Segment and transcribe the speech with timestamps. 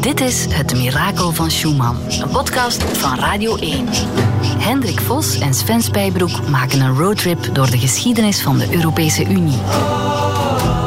[0.00, 3.86] Dit is Het Mirakel van Schumann, een podcast van Radio 1.
[4.58, 9.58] Hendrik Vos en Sven Spijbroek maken een roadtrip door de geschiedenis van de Europese Unie.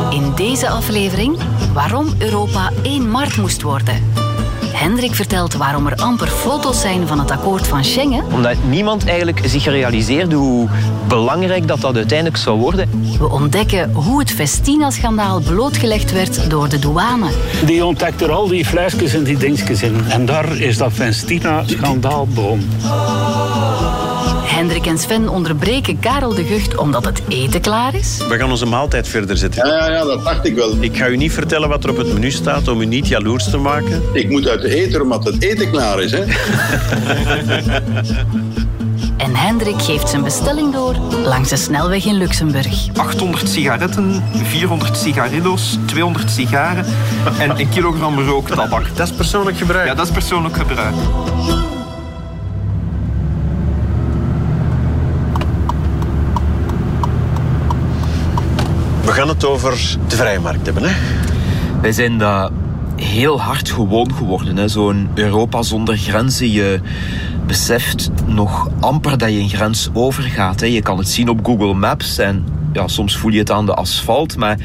[0.10, 1.38] In deze aflevering
[1.74, 4.17] waarom Europa één markt moest worden.
[4.78, 8.24] Hendrik vertelt waarom er amper foto's zijn van het akkoord van Schengen.
[8.34, 10.68] Omdat niemand eigenlijk zich realiseerde hoe
[11.08, 12.90] belangrijk dat dat uiteindelijk zou worden.
[13.20, 17.30] We ontdekken hoe het Festina-schandaal blootgelegd werd door de douane.
[17.66, 20.06] Die ontdekte er al die flesjes en die dingetjes in.
[20.10, 22.68] En daar is dat Festina-schandaal begonnen.
[24.58, 28.18] Hendrik en Sven onderbreken Karel de Gucht omdat het eten klaar is.
[28.30, 29.68] We gaan onze maaltijd verder zetten.
[29.68, 30.76] Ja, ja, ja, dat dacht ik wel.
[30.80, 33.50] Ik ga u niet vertellen wat er op het menu staat om u niet jaloers
[33.50, 34.02] te maken.
[34.14, 36.12] Ik moet uit de eten omdat het eten klaar is.
[36.12, 36.24] Hè?
[39.18, 42.88] En Hendrik geeft zijn bestelling door langs de snelweg in Luxemburg.
[42.96, 46.86] 800 sigaretten, 400 sigarillo's, 200 sigaren
[47.40, 48.96] en een kilogram rooktabak.
[48.96, 49.88] Dat is persoonlijk gebruik.
[49.88, 50.96] Ja, dat is persoonlijk gebruik.
[59.28, 60.84] Het over de vrije markt hebben.
[60.84, 60.96] Hè?
[61.82, 62.52] Wij zijn dat
[62.96, 64.70] heel hard gewoon geworden.
[64.70, 66.52] Zo'n Europa zonder grenzen.
[66.52, 66.80] Je
[67.48, 70.60] beseft nog amper dat je een grens overgaat.
[70.60, 70.66] hè.
[70.66, 73.74] Je kan het zien op Google Maps en ja, soms voel je het aan de
[73.74, 74.38] asfalt.
[74.38, 74.58] Maar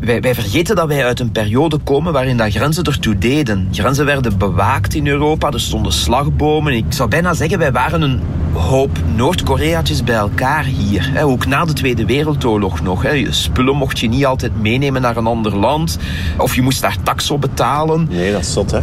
[0.00, 3.68] wij, wij vergeten dat wij uit een periode komen waarin dat grenzen ertoe deden.
[3.72, 6.72] Grenzen werden bewaakt in Europa, er stonden slagbomen.
[6.72, 8.20] Ik zou bijna zeggen, wij waren een
[8.52, 11.10] hoop Noord-Koreaatjes bij elkaar hier.
[11.12, 11.24] Hè.
[11.24, 13.02] Ook na de Tweede Wereldoorlog nog.
[13.02, 13.10] Hè.
[13.10, 15.98] Je spullen mocht je niet altijd meenemen naar een ander land.
[16.36, 18.06] Of je moest daar tax op betalen.
[18.10, 18.80] Nee, dat is zot, hè?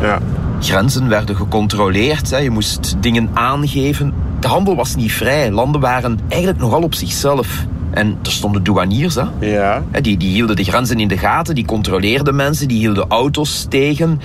[0.00, 0.18] Ja.
[0.60, 2.30] Grenzen werden gecontroleerd.
[2.30, 2.36] Hè.
[2.36, 4.12] Je moest dingen aangeven.
[4.40, 5.50] De handel was niet vrij.
[5.50, 7.66] Landen waren eigenlijk nogal op zichzelf.
[7.98, 9.14] En er stonden douaniers.
[9.14, 9.24] Hè.
[9.40, 9.82] Ja.
[10.00, 14.20] Die, die hielden de grenzen in de gaten, die controleerden mensen, die hielden auto's tegen.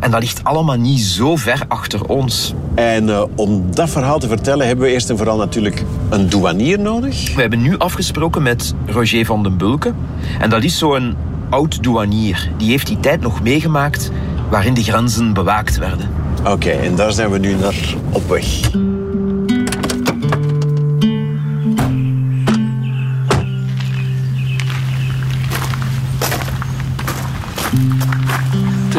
[0.00, 2.54] En dat ligt allemaal niet zo ver achter ons.
[2.74, 6.78] En eh, om dat verhaal te vertellen hebben we eerst en vooral natuurlijk een douanier
[6.78, 7.34] nodig.
[7.34, 9.92] We hebben nu afgesproken met Roger van den Bulke.
[10.40, 11.16] En dat is zo'n
[11.50, 12.50] oud douanier.
[12.56, 14.10] Die heeft die tijd nog meegemaakt
[14.50, 16.08] waarin de grenzen bewaakt werden.
[16.46, 18.70] Oké, en daar zijn we nu naar op weg.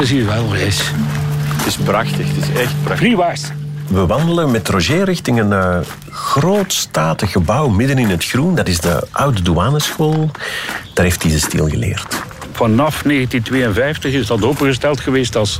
[0.03, 0.51] Is hier wel.
[0.51, 3.51] Het is prachtig, het is echt prachtig.
[3.87, 8.55] We wandelen met Roger richting een eh, groot statig gebouw midden in het groen.
[8.55, 10.31] Dat is de oude douaneschool.
[10.93, 12.21] Daar heeft hij ze stil geleerd.
[12.51, 15.59] Vanaf 1952 is dat opengesteld geweest als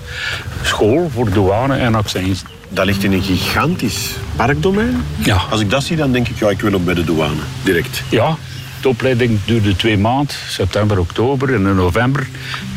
[0.62, 2.44] school voor douane en accijns.
[2.70, 5.04] Dat ligt in een gigantisch parkdomein.
[5.18, 5.42] Ja.
[5.50, 7.42] Als ik dat zie, dan denk ik, ja, ik wil ook bij de douane.
[7.64, 8.04] Direct.
[8.10, 8.38] Ja,
[8.82, 11.54] de opleiding duurde twee maanden, september, oktober.
[11.54, 12.28] En in november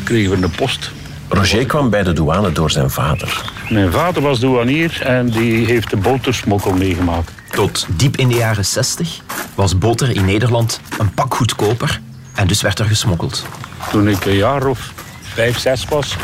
[0.03, 0.91] kregen we een post.
[1.29, 3.51] Roger kwam bij de douane door zijn vader.
[3.69, 7.31] Mijn vader was douanier en die heeft de botersmokkel meegemaakt.
[7.49, 9.19] Tot diep in de jaren 60
[9.55, 11.99] was boter in Nederland een pak goedkoper
[12.33, 13.45] en dus werd er gesmokkeld.
[13.91, 16.15] Toen ik een jaar of vijf, zes was,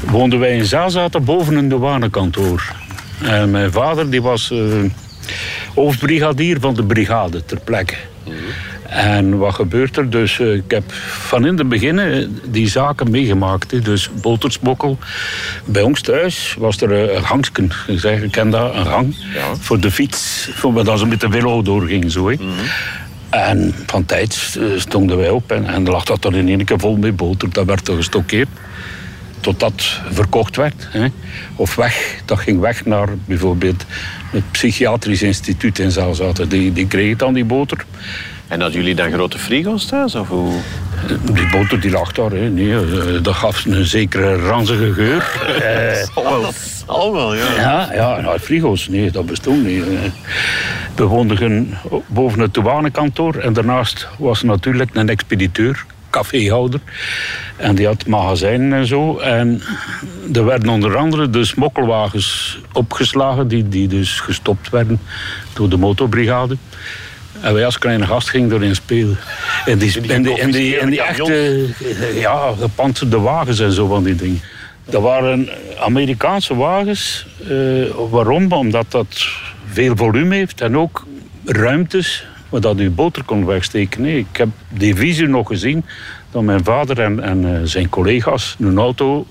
[0.00, 2.72] woonden wij in Zazaten boven een douanekantoor.
[3.22, 4.58] En mijn vader die was eh,
[5.74, 7.94] hoofdbrigadier van de brigade ter plekke.
[8.88, 10.10] En wat gebeurt er?
[10.10, 13.70] Dus eh, ik heb van in het begin eh, die zaken meegemaakt.
[13.70, 13.80] hè.
[13.80, 14.98] Dus botersmokkel.
[15.64, 17.70] Bij ons thuis was er eh, een gangsken.
[17.86, 19.16] Ik zeg, ik ken dat, een gang.
[19.58, 20.48] Voor de fiets.
[20.52, 22.10] Voor dat ze met de velo doorgingen.
[22.10, 22.36] Zo, hè.
[23.30, 26.96] En van tijd stonden wij op en, en lag dat er in één keer vol
[26.96, 27.52] met boter.
[27.52, 28.48] Dat werd er gestockeerd.
[29.40, 30.88] Totdat verkocht werd.
[30.90, 31.06] Hè.
[31.56, 32.20] Of weg.
[32.24, 33.84] Dat ging weg naar bijvoorbeeld
[34.30, 36.48] het psychiatrisch instituut in Zaalzaten.
[36.48, 37.84] Die, die kregen dan die boter.
[38.48, 40.14] En hadden jullie dan grote frigo's thuis?
[40.14, 40.52] Of hoe?
[41.32, 42.30] Die boter die lag daar.
[42.30, 42.48] Hè.
[42.50, 45.26] Nee, eh, dat gaf een zekere ranzige geur.
[45.58, 46.06] Eh,
[46.86, 47.54] Allemaal, ja.
[47.56, 49.84] Ja, ja nou, frigo's, nee, dat bestond niet.
[50.94, 51.74] We woonden
[52.06, 56.80] boven het douanekantoor en daarnaast was er natuurlijk een expediteur, caféhouder.
[57.56, 59.18] En die had magazijnen en zo.
[59.18, 59.62] En
[60.32, 65.00] er werden onder andere de smokkelwagens opgeslagen, die, die dus gestopt werden
[65.54, 66.56] door de motorbrigade.
[67.40, 69.18] En wij als kleine gast gingen erin spelen.
[69.64, 73.86] En die, en die, en die, en die echte eh, ja, gepantserde wagens en zo
[73.86, 74.40] van die dingen.
[74.84, 75.48] Dat waren
[75.78, 77.26] Amerikaanse wagens.
[77.48, 77.50] Eh,
[78.10, 78.52] waarom?
[78.52, 79.26] Omdat dat
[79.72, 81.06] veel volume heeft en ook
[81.44, 84.02] ruimtes waar dat u boter kon wegsteken.
[84.02, 85.84] Nee, ik heb die visie nog gezien
[86.30, 89.26] dat mijn vader en, en eh, zijn collega's een auto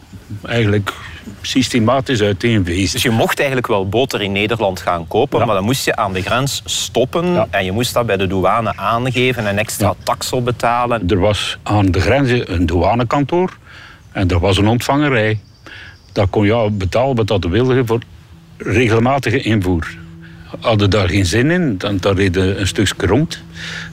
[0.46, 0.94] eigenlijk
[1.42, 2.92] systematisch uiteenvezen.
[2.92, 5.46] Dus je mocht eigenlijk wel boter in Nederland gaan kopen, Ja.
[5.46, 7.48] maar dan moest je aan de grens stoppen Ja.
[7.50, 11.10] en je moest dat bij de douane aangeven en extra taxel betalen.
[11.10, 13.58] Er was aan de grenzen een douanekantoor
[14.12, 15.40] en er was een ontvangerij.
[16.12, 18.00] Daar kon je betalen wat dat wilde voor
[18.58, 19.98] regelmatige invoer.
[20.60, 23.42] Hadden daar geen zin in, dan, dan reed je een stuk rond.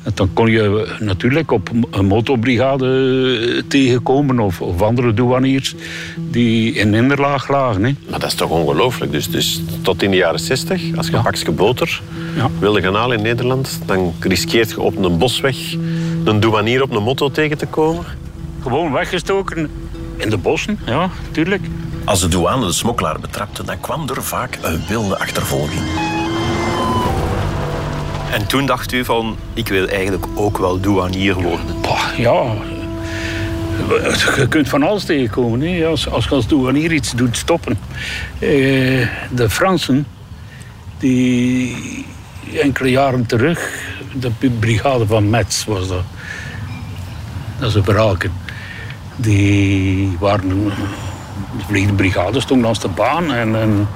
[0.02, 5.74] En dan kon je natuurlijk op een motorbrigade tegenkomen of, of andere douaniers
[6.16, 7.84] die in Inderlaag lagen.
[7.84, 7.94] Hè.
[8.10, 9.12] Maar dat is toch ongelooflijk.
[9.12, 11.18] Dus, dus tot in de jaren 60, als je Ja.
[11.18, 12.00] een pakje boter
[12.36, 12.50] Ja.
[12.58, 15.56] wilde gaan halen in Nederland, dan riskeert je op een bosweg
[16.24, 18.04] een douanier op een motto tegen te komen.
[18.62, 19.70] Gewoon weggestoken
[20.16, 21.62] in de bossen, ja, tuurlijk.
[22.04, 25.82] Als de douane de smokkelaar betrapte, dan kwam er vaak een wilde achtervolging.
[28.34, 31.76] En toen dacht u van, ik wil eigenlijk ook wel douanier worden.
[32.16, 32.42] Ja,
[34.36, 35.60] je kunt van alles tegenkomen.
[35.60, 35.86] Hè.
[35.86, 37.78] Als, als je als douanier iets doet stoppen.
[38.38, 40.06] Eh, de Fransen,
[40.98, 42.06] die
[42.60, 43.88] enkele jaren terug,
[44.40, 46.04] de brigade van Metz was dat.
[47.58, 48.32] Dat is een verhaalken.
[49.16, 50.48] Die waren,
[51.58, 53.88] de vliegende brigade stond langs de baan en,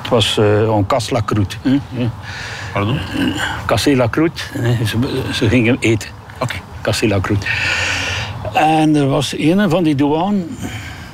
[0.00, 0.86] het was eh een
[1.62, 2.10] hè.
[2.74, 2.98] Pardon?
[3.66, 4.42] Cassé la croûte.
[4.58, 4.84] hè.
[4.86, 4.96] Ze,
[5.32, 6.08] ze gingen eten.
[6.38, 6.54] Oké.
[6.82, 7.46] Cassé la croûte.
[8.54, 10.42] En er was een van die douane,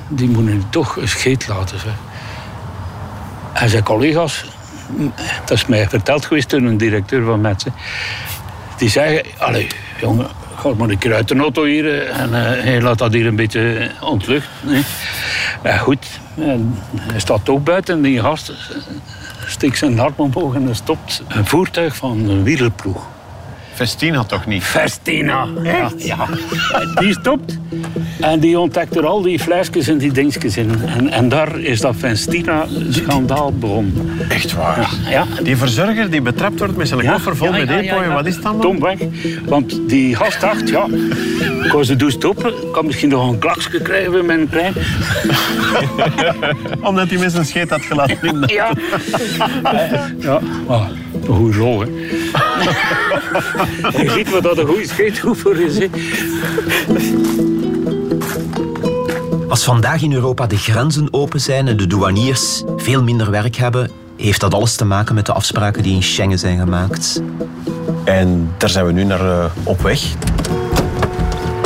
[0.09, 1.79] die moet nu toch een scheet laten.
[1.79, 1.93] Zeg.
[3.53, 4.45] En zijn collega's,
[5.45, 7.73] dat is mij verteld geweest door een directeur van Metsen,
[8.77, 9.67] die zeggen, allee,
[10.01, 10.27] jongen,
[10.57, 13.27] ga maar een keer uit de auto hier eh, en eh, hij laat dat hier
[13.27, 14.51] een beetje ontluchten.
[14.67, 14.81] hè."
[15.71, 18.53] Ja, goed, en hij staat ook buiten en die gast
[19.51, 23.07] steekt zijn arm omhoog en stopt een voertuig van een wielerploeg.
[23.81, 24.63] Festina toch niet?
[24.63, 25.47] Festina.
[25.63, 26.27] Ja, ja.
[26.95, 27.59] Die stopt
[28.21, 30.71] en die ontdekt er al die flesjes en die dingetjes in.
[30.87, 34.11] En, en daar is dat Festina-schandaal begonnen.
[34.29, 34.91] Echt waar?
[35.11, 35.25] Ja.
[35.43, 38.09] Die verzorger die betrapt wordt met zijn Ja, koffer vol ja, met ja, ja, eenpooien,
[38.09, 38.15] ja.
[38.15, 38.61] wat is het dan?
[38.61, 38.99] Tom weg.
[39.45, 40.87] Want die gast dacht, ja,
[41.65, 42.49] ik was de douche stoppen.
[42.49, 44.73] Ik kan misschien nog een klaksje krijgen met mijn klein.
[46.89, 48.73] Omdat hij met zijn scheet had gelaten Ja.
[50.19, 50.91] Ja, maar
[51.27, 51.87] een goede rol, hè.
[54.03, 55.89] Je ziet wat dat een goede scheethoever is, hè.
[59.49, 63.91] Als vandaag in Europa de grenzen open zijn en de douaniers veel minder werk hebben,
[64.17, 67.23] heeft dat alles te maken met de afspraken die in Schengen zijn gemaakt.
[68.05, 70.03] En daar zijn we nu naar eh, op weg.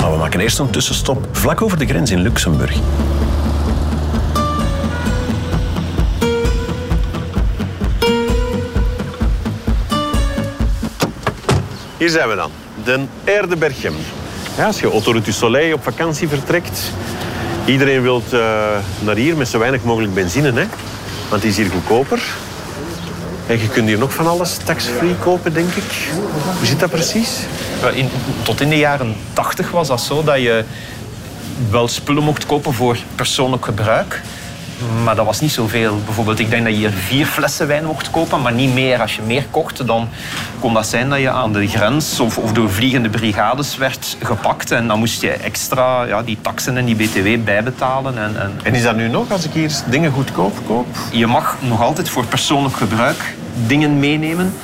[0.01, 2.77] Maar we maken eerst een tussenstop vlak over de grens in Luxemburg.
[12.05, 12.51] Hier zijn we dan,
[12.85, 13.95] de Erdeberghem.
[14.57, 16.93] Ja, als je Autoroute Soleil op vakantie vertrekt,
[17.65, 18.23] iedereen wil
[18.99, 20.67] naar hier met zo weinig mogelijk benzine, hè?
[21.29, 22.23] want die is hier goedkoper.
[23.47, 26.09] En je kunt hier nog van alles tax-free kopen, denk ik.
[26.59, 27.39] Hoe zit dat precies?
[28.43, 30.65] Tot in de jaren 80 was dat zo dat je
[31.71, 34.21] wel spullen mocht kopen voor persoonlijk gebruik.
[35.05, 36.01] Maar dat was niet zoveel.
[36.05, 39.01] Bijvoorbeeld, ik denk dat je hier vier flessen wijn mocht kopen, maar niet meer.
[39.01, 40.09] Als je meer kocht, dan
[40.61, 44.71] kon dat zijn dat je aan de grens of, of door vliegende brigades werd gepakt.
[44.71, 48.19] En dan moest je extra ja, die taxen en die btw bijbetalen.
[48.19, 50.87] En, en En is dat nu nog, als ik hier dingen goedkoop koop?
[51.11, 53.35] je mag nog altijd voor persoonlijk gebruik
[53.67, 54.55] dingen meenemen.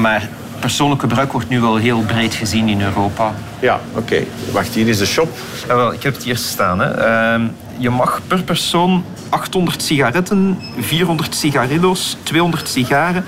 [0.00, 3.32] Maar persoonlijk gebruik wordt nu wel heel breed gezien in Europa.
[3.58, 4.24] Ja, oké.
[4.52, 5.28] Wacht, hier is de shop.
[5.68, 6.80] Ja, wel, ik heb het hier staan.
[6.80, 6.90] Hè.
[6.90, 7.42] Ehm,
[7.82, 13.24] je mag per persoon 800 sigaretten, 400 cigarillo's, 200 sigaren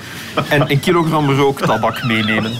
[0.49, 2.51] en een kilogram rooktabak meenemen.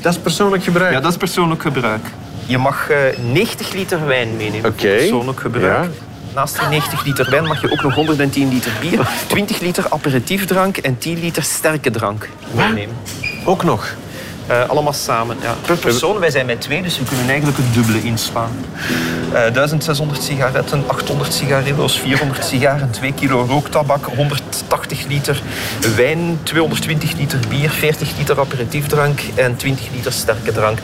[0.00, 0.92] Dat is persoonlijk gebruik.
[0.92, 2.06] Ja, dat is persoonlijk gebruik.
[2.46, 2.98] Je mag eh,
[3.32, 5.84] 90 liter wijn meenemen persoonlijk gebruik.
[5.84, 5.90] Ja.
[6.34, 10.76] Naast die 90 liter wijn mag je ook nog 110 liter bier, 20 liter aperitiefdrank
[10.76, 12.96] en 10 liter sterke drank meenemen.
[13.44, 13.94] Ook nog.
[14.46, 15.54] Eh, allemaal samen, ja.
[15.66, 18.50] Per persoon, wij zijn met twee, dus we kunnen eigenlijk het dubbele inslaan.
[19.32, 24.06] Eh 1600 sigaretten, 800 sigarillo's, 400 sigaren, 2 kilo rooktabak,
[24.60, 25.42] 180 liter
[25.96, 30.78] wijn, 220 liter bier, 40 liter aperitiefdrank en 20 liter sterke drank.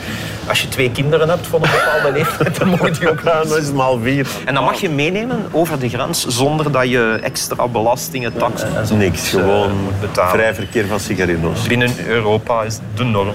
[0.47, 3.57] Als je twee kinderen hebt van een bepaalde leeftijd, dan mogen die ook Ja, dat
[3.57, 4.27] is maal vier.
[4.45, 8.87] En dan mag je meenemen over de grens zonder dat je extra belastingen, taxen en
[8.87, 10.31] zo Niks, moet, eh, gewoon moet betalen.
[10.31, 11.67] vrij verkeer van sigarillo's.
[11.67, 13.33] Binnen Europa is de norm.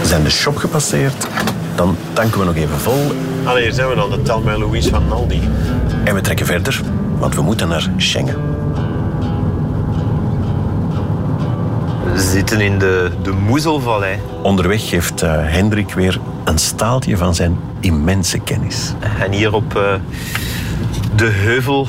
[0.00, 1.26] We zijn de shop gepasseerd.
[1.74, 3.12] Dan tanken we nog even vol.
[3.44, 5.40] Allee, hier zijn we dan, de Telma Louise van Aldi.
[6.04, 6.80] En we trekken verder,
[7.18, 8.36] want we moeten naar Schengen.
[12.12, 14.18] We zitten in de, de Moezelvallei.
[14.42, 18.92] Onderweg geeft eh, Hendrik weer een staaltje van zijn immense kennis.
[19.20, 19.94] En hier op eh,
[21.16, 21.86] de heuvel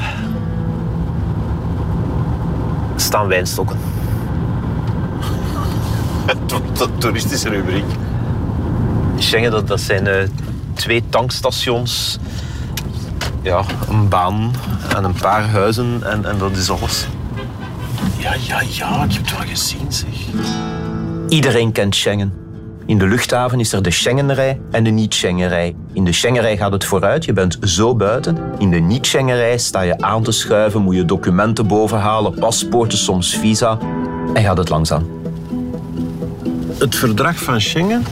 [2.96, 3.78] staan wijnstokken.
[6.78, 7.86] Dat toeristische rubriek.
[9.16, 10.28] Schengen, dat, dat zijn eh,
[10.74, 12.20] twee tankstations,
[13.42, 14.52] ja, een baan
[14.96, 17.08] en een paar huizen en, en dat is alles.
[18.18, 20.10] Ja, ja, ja, ik heb het wel gezien, zeg.
[21.30, 22.34] Iedereen kent Schengen.
[22.86, 25.76] In de luchthaven is er de Schengenrij en de niet-Schengenrij.
[25.94, 28.38] In de Schengenrij gaat het vooruit, je bent zo buiten.
[28.58, 33.78] In de niet-Schengenrij sta je aan te schuiven, moet je documenten bovenhalen, paspoorten, soms visa.
[34.34, 35.10] En gaat het langzaam.
[36.78, 38.06] Het verdrag van Schengen,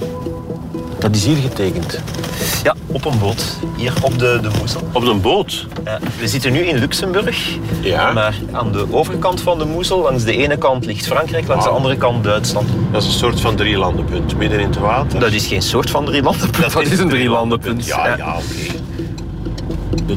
[0.99, 1.99] dat is hier getekend.
[2.63, 4.81] Ja, op een boot, hier op de, de Moezel.
[4.91, 5.67] Op een boot.
[5.85, 8.11] Ja, we zitten nu in Luxemburg, Ja.
[8.11, 11.69] maar aan de overkant van de Moezel, langs de ene kant ligt Frankrijk, langs de
[11.71, 12.69] andere kant Duitsland.
[12.91, 14.37] Dat is een soort van drielandenpunt.
[14.37, 15.19] Midden in het water.
[15.19, 17.85] Dat is geen soort van drielandenpunt, dat, is een drielandenpunt.
[17.85, 18.75] Ja, ja, oké.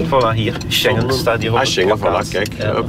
[0.07, 2.27] Voilà, hier, Schengen staat hier op Ah, het Schengen, plakkaat.
[2.27, 2.53] voilà, kijk.
[2.59, 2.83] Ja,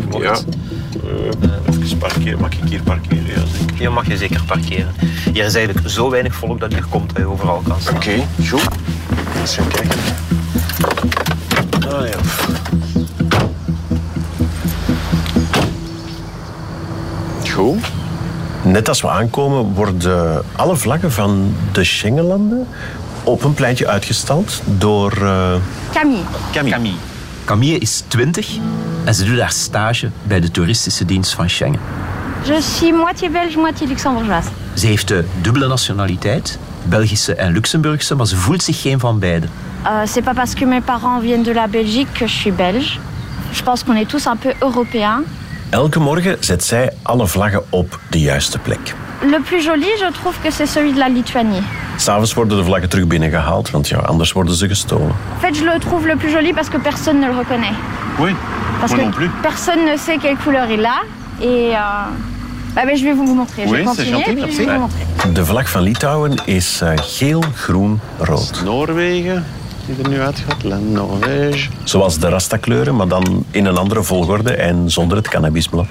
[1.84, 2.40] even parkeren.
[2.40, 3.26] Mag ik hier parkeren?
[3.26, 3.76] Ja, zeker.
[3.78, 4.94] Hier mag je zeker parkeren.
[5.34, 7.96] Hier is eigenlijk zo weinig volk dat je komt dat je overal kan staan.
[7.96, 8.68] Oké, goed.
[9.40, 10.00] Eens gaan kijken.
[11.90, 12.18] Ah ja.
[17.54, 17.78] Goed.
[18.64, 22.68] Net als we aankomen worden alle vlaggen van de Schengenlanden
[23.24, 25.12] op een pleintje uitgestald door...
[25.12, 25.54] eh,
[25.94, 26.22] Camille.
[26.52, 26.94] Camille.
[27.46, 28.58] Camille is 20
[29.03, 31.79] en ze doet daar stage bij de toeristische dienst van Schengen.
[32.43, 34.50] Je suis moitié belge, moitié luxembourgeoise.
[34.74, 39.48] Ze heeft de dubbele nationaliteit, Belgische en Luxemburgse, maar ze voelt zich geen van beide.
[39.86, 43.00] Euh, c'est pas parce que mes parents viennent de la Belgique que je suis belge.
[43.51, 45.24] Je pense qu'on est tous un peu européens.
[45.70, 48.96] Elke morgen zet zij alle vlaggen op de juiste plek.
[49.22, 51.62] Le plus joli, je trouve que c'est celui de la Lituanie.
[51.98, 55.15] S'avonds worden de vlaggen terug binnengehaald, want ja, anders worden ze gestolen.
[55.36, 57.75] En fait, je le trouve le plus joli parce que personne ne le reconnaît.
[58.20, 58.36] Oui,
[58.82, 59.30] Parce moi que non plus.
[59.42, 61.00] personne ne sait quelle couleur il a.
[61.42, 61.80] Et euh,
[62.76, 63.64] bah, bah, je vais vous montrer.
[63.66, 65.06] Je Oui, vais c'est continuer gentil, et puis je vais vous montrer.
[65.34, 68.62] De vlag van Litouwen is eh, geel, groen, rood.
[68.66, 69.46] Noorwegen,
[69.86, 70.64] die er nu uitgaat.
[70.64, 71.70] La Norvège.
[71.84, 75.86] Zoals de Rasta-kleuren, maar dan in een andere volgorde en zonder het cannabisblad.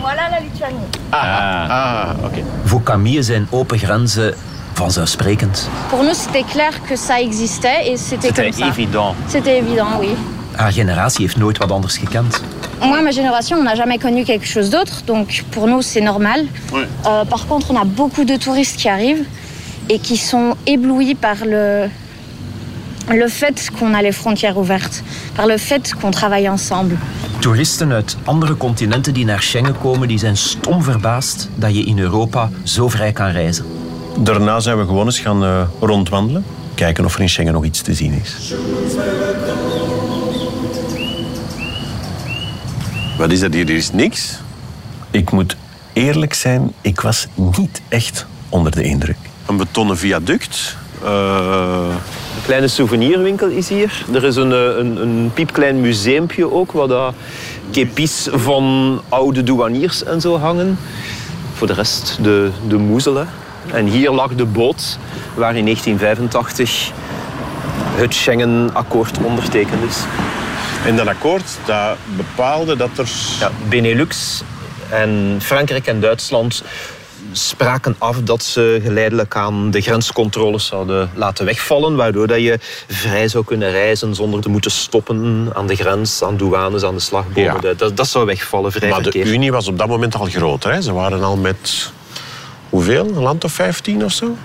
[0.00, 0.86] Voilà la Lituanie.
[1.10, 2.42] Ah, oké.
[2.64, 4.34] Voor Camille zijn open grenzen
[4.72, 5.68] vanzelfsprekend.
[5.88, 8.66] Pour nous, c'était clair que ça existait et c'était comme C'était ça.
[8.68, 9.14] évident.
[9.28, 10.08] C'était évident, oui.
[10.56, 12.42] Haar generatie heeft nooit wat anders gekend.
[12.80, 16.46] Moi, ma génération, on n'a jamais connu quelque chose d'autre, donc pour nous, c'est normal.
[16.72, 16.86] Ouais.
[17.06, 19.24] Euh, par contre, on a beaucoup de touristes qui arrivent
[19.86, 21.88] et qui sont éblouis par le,
[23.08, 25.02] le fait qu'on a les frontières ouvertes,
[25.34, 26.96] par le fait qu'on travaille ensemble.
[27.40, 31.98] Toeristen uit andere continenten die naar Schengen komen, die zijn stom verbaasd dat je in
[31.98, 33.64] Europa zo vrij kan reizen.
[34.18, 36.44] Daarna zijn we gewoon eens gaan eh, rondwandelen.
[36.74, 38.54] Kijken of er in Schengen nog iets te zien is.
[43.20, 43.66] Wat is dat hier?
[43.66, 44.38] Hier is niks.
[45.10, 45.56] Ik moet
[45.92, 49.16] eerlijk zijn, ik was niet echt onder de indruk.
[49.46, 50.76] Een betonnen viaduct.
[51.04, 51.88] Eh,
[52.36, 54.04] Een kleine souvenirwinkel is hier.
[54.12, 57.14] Er is een, eh, een, een piepklein museumpje ook, waar dat
[57.70, 60.78] kepies van oude douaniers en zo hangen.
[61.54, 63.14] Voor de rest de, de moezel.
[63.16, 63.24] hè.
[63.72, 64.98] En hier lag de boot
[65.34, 66.90] waar in 1985
[67.94, 69.96] het Schengen-akkoord ondertekend is.
[70.86, 73.08] En dat akkoord dat bepaalde dat er...
[73.40, 74.42] Ja, Benelux
[74.90, 76.62] en Frankrijk en Duitsland
[77.32, 82.58] spraken af dat ze geleidelijk aan de grenscontroles zouden laten wegvallen, waardoor dat je
[82.88, 87.00] vrij zou kunnen reizen zonder te moeten stoppen aan de grens, aan douanes, aan de
[87.00, 87.42] slagbomen.
[87.62, 87.74] Ja.
[87.74, 89.18] Dat- Dat, zou wegvallen, vrij Maar de.
[89.24, 90.72] Unie was op dat moment al groter.
[90.72, 90.80] Hè?
[90.80, 91.92] Ze waren al met...
[92.68, 93.06] Hoeveel?
[93.06, 94.36] Een land of 15 of zo?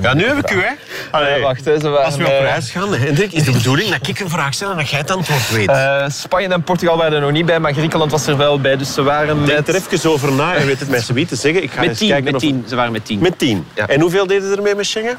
[0.00, 0.70] Ja, nu heb ik u, hè?
[1.10, 1.40] Allee.
[1.42, 4.08] Wacht, hè, ze waren, Als we op eh, reis gaan, Hendrik, is de bedoeling dat
[4.08, 5.68] ik een vraag stel en dat jij het antwoord weet.
[5.68, 8.76] Eh, Spanje en Portugal waren er nog niet bij, maar Griekenland was er wel bij.
[8.76, 11.36] Dus ze waren Denk er met, even over na en weet het mij zoiets te
[11.36, 11.62] zeggen.
[11.62, 12.08] Ik ga met eens tien.
[12.08, 12.64] kijken Met of- tien.
[12.68, 13.18] Ze waren met tien.
[13.18, 13.66] Met tien.
[13.74, 13.86] Ja.
[13.86, 15.18] En hoeveel deden ze ermee met Schengen?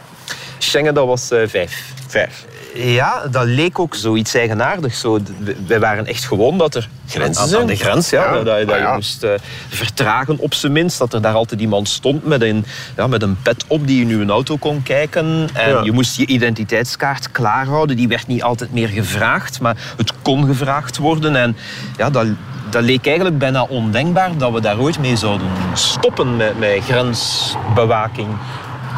[0.57, 1.81] Schengen, dat was eh, vijf.
[2.07, 2.45] Vijf.
[2.73, 4.99] Ja, dat leek ook zoiets eigenaardigs.
[4.99, 5.19] Zo,
[5.67, 7.61] wij waren echt gewoon dat er Grenzen aan, zijn.
[7.61, 9.31] aan de grens, ja, Ja, dat, dat ah, je moest eh,
[9.69, 10.97] vertragen op zijn minst.
[10.97, 12.65] Dat er daar altijd iemand stond met een,
[12.95, 15.49] ja, met een pet op die in uw auto kon kijken.
[15.53, 17.95] En je moest je identiteitskaart klaarhouden.
[17.95, 21.35] Die werd niet altijd meer gevraagd, maar het kon gevraagd worden.
[21.35, 21.55] En
[21.97, 22.27] ja, dat,
[22.69, 28.27] dat leek eigenlijk bijna ondenkbaar dat we daar ooit mee zouden stoppen met, met grensbewaking.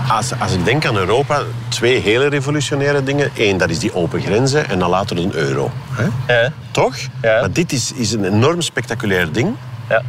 [0.10, 3.32] Als, als ik denk aan Europa, twee hele revolutionaire dingen.
[3.38, 5.72] Eén, dat is die open grenzen en dan later een euro.
[5.92, 6.08] Hè?
[6.44, 6.96] Eh, Toch?
[7.22, 7.40] Ja.
[7.40, 9.56] Maar dit is, is een enorm spectaculair ding.
[9.90, 10.02] ja.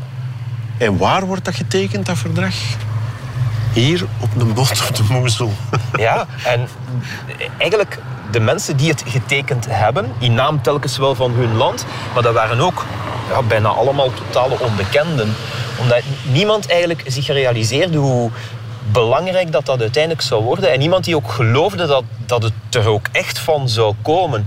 [0.78, 2.54] En waar wordt dat getekend, dat verdrag?
[3.72, 5.52] Hier op de boot op de Moezel.
[5.96, 6.68] Ja, en
[7.58, 7.98] eigenlijk
[8.30, 12.34] de mensen die het getekend hebben, in naam telkens wel van hun land, maar dat
[12.34, 12.84] waren ook
[13.30, 15.34] ja, bijna allemaal totale onbekenden.
[15.80, 18.30] Omdat niemand eigenlijk zich realiseerde hoe
[18.92, 20.72] belangrijk dat dat uiteindelijk zou worden.
[20.72, 24.46] En niemand die ook geloofde dat, dat het er ook echt van zou komen.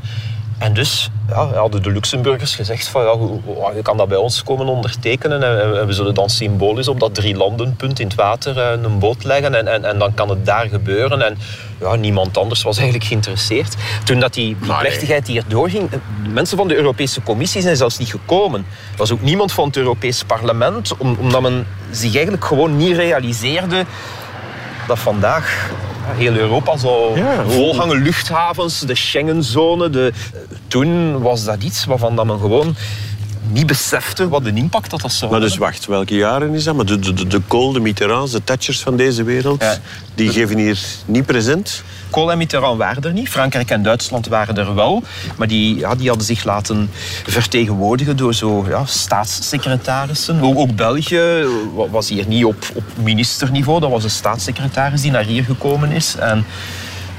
[0.60, 4.68] En dus ja, hadden de Luxemburgers gezegd van ja, je kan dat bij ons komen
[4.68, 9.00] ondertekenen en, we zullen dan symbolisch op dat drie landenpunt in het water eh, een
[9.00, 11.22] boot leggen en, en, en dan kan het daar gebeuren.
[11.22, 11.38] En
[11.80, 13.76] ja, niemand anders was eigenlijk geïnteresseerd.
[14.04, 16.00] Toen dat die, die plechtigheid hier doorging, eh,
[16.34, 18.66] mensen van de Europese Commissie zijn zelfs niet gekomen.
[18.92, 23.86] Er was ook niemand van het Europees Parlement, omdat men zich eigenlijk gewoon niet realiseerde
[24.90, 25.70] dat vandaag
[26.16, 28.02] heel Europa zou Ja, volhangen.
[28.02, 29.90] Luchthavens, de Schengenzone.
[29.90, 30.14] De...
[30.68, 32.76] Toen was dat iets waarvan dat men gewoon
[33.52, 35.70] niet besefte wat de impact dat dat zou Maar dus hebben.
[35.70, 36.76] wacht, welke jaren is dat?
[36.76, 39.78] Maar de, de, de, de Kool, de Mitterrands, de Thatchers van deze wereld, Ja.
[40.16, 41.84] die geven hier niet present.
[42.10, 43.30] Kool en Mitterrand waren er niet.
[43.30, 45.04] Frankrijk en Duitsland waren er wel.
[45.38, 46.90] Maar die, ja, die hadden zich laten
[47.26, 50.42] vertegenwoordigen door zo, ja, staatssecretarissen.
[50.42, 53.80] Ook, ook België wa- was hier niet op, op ministerniveau.
[53.80, 56.16] Dat was een staatssecretaris die naar hier gekomen is.
[56.16, 56.46] En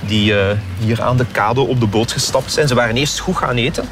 [0.06, 2.68] die eh, hier aan de kade op de boot gestapt zijn.
[2.68, 3.84] Ze waren eerst goed gaan eten.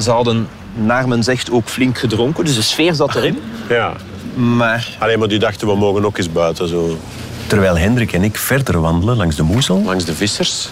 [0.00, 2.44] Ze hadden, naar men zegt, ook flink gedronken.
[2.44, 3.38] Dus de sfeer zat erin.
[3.68, 3.92] Ja.
[4.34, 6.68] Maar Alleen maar die dachten, we mogen ook eens buiten.
[6.68, 6.98] Zo.
[7.46, 10.68] Terwijl Hendrik en ik verder wandelen langs de Moezel, Langs de vissers.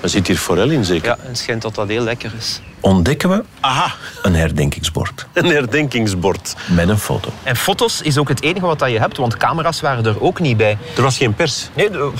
[0.00, 1.08] Er zit hier forel in, zeker?
[1.08, 2.60] ja, het schijnt dat dat heel lekker is.
[2.80, 6.54] Ontdekken we Aha, een herdenkingsbord een herdenkingsbord.
[6.68, 7.28] met een foto.
[7.42, 10.40] En foto's is ook het enige wat dat je hebt, want camera's waren er ook
[10.40, 10.78] niet bij.
[10.96, 11.68] Er was geen pers.
[11.74, 12.10] Nee, er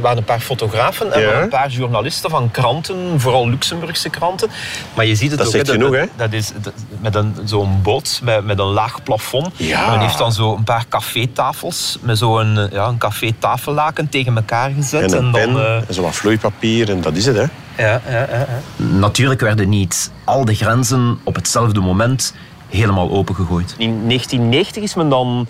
[0.00, 1.42] waren een paar fotografen en Ja.
[1.42, 4.50] een paar journalisten van kranten, vooral Luxemburgse kranten.
[4.94, 5.52] Maar je ziet het Dat ook.
[5.54, 6.00] zegt genoeg, hè?
[6.00, 9.48] dat, dat is dat- met een, zo'n boot met, met een laag plafond.
[9.56, 9.84] Ja.
[9.84, 14.70] En men heeft dan zo een paar cafétafels met zo'n ja, een cafétafellaken tegen elkaar
[14.76, 15.12] gezet.
[15.12, 17.44] En een pen, dan, eh, en zo wat vloeipapier en dat is het, hè?
[17.86, 18.46] Ja, ja.
[18.76, 22.34] Natuurlijk werden niet al de grenzen op hetzelfde moment
[22.68, 23.74] helemaal opengegooid.
[23.78, 25.46] In 1990 is men dan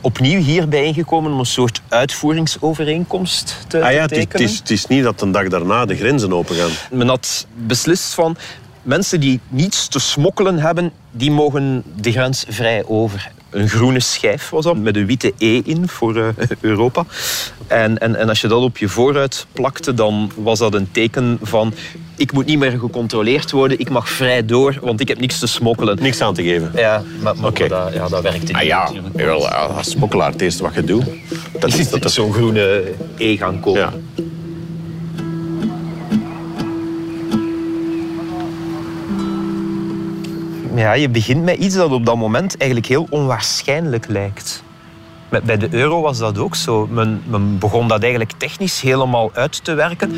[0.00, 4.42] opnieuw hier bijeengekomen om een soort uitvoeringsovereenkomst te, Ah ja, te het is, tekenen.
[4.42, 6.70] het, is, het is niet dat een dag daarna de grenzen opengaan.
[6.90, 8.36] Men had beslist van
[8.82, 13.30] mensen die niets te smokkelen hebben, die mogen de grens vrij over.
[13.50, 17.04] Een groene schijf was dat, met een witte E in voor eh, Europa.
[17.66, 21.38] En, en, en als je dat op je vooruit plakte, dan was dat een teken
[21.42, 21.74] van...
[22.16, 25.46] Ik moet niet meer gecontroleerd worden, ik mag vrij door, want ik heb niks te
[25.46, 25.98] smokkelen.
[26.00, 26.72] Niks aan te geven.
[26.74, 29.18] Ja, maar, maar dat, ja, dat werkte niet Ah ja, natuurlijk.
[29.18, 31.04] jawel, als smokkelaar het eerste wat je doet.
[31.58, 33.80] Dat is, dat is zo'n groene E gaan kopen.
[33.80, 33.92] Ja.
[40.74, 44.62] Ja, je begint met iets dat op dat moment eigenlijk heel onwaarschijnlijk lijkt.
[45.44, 46.88] Bij de euro was dat ook zo.
[46.90, 50.12] Men, men begon dat eigenlijk technisch helemaal uit te werken.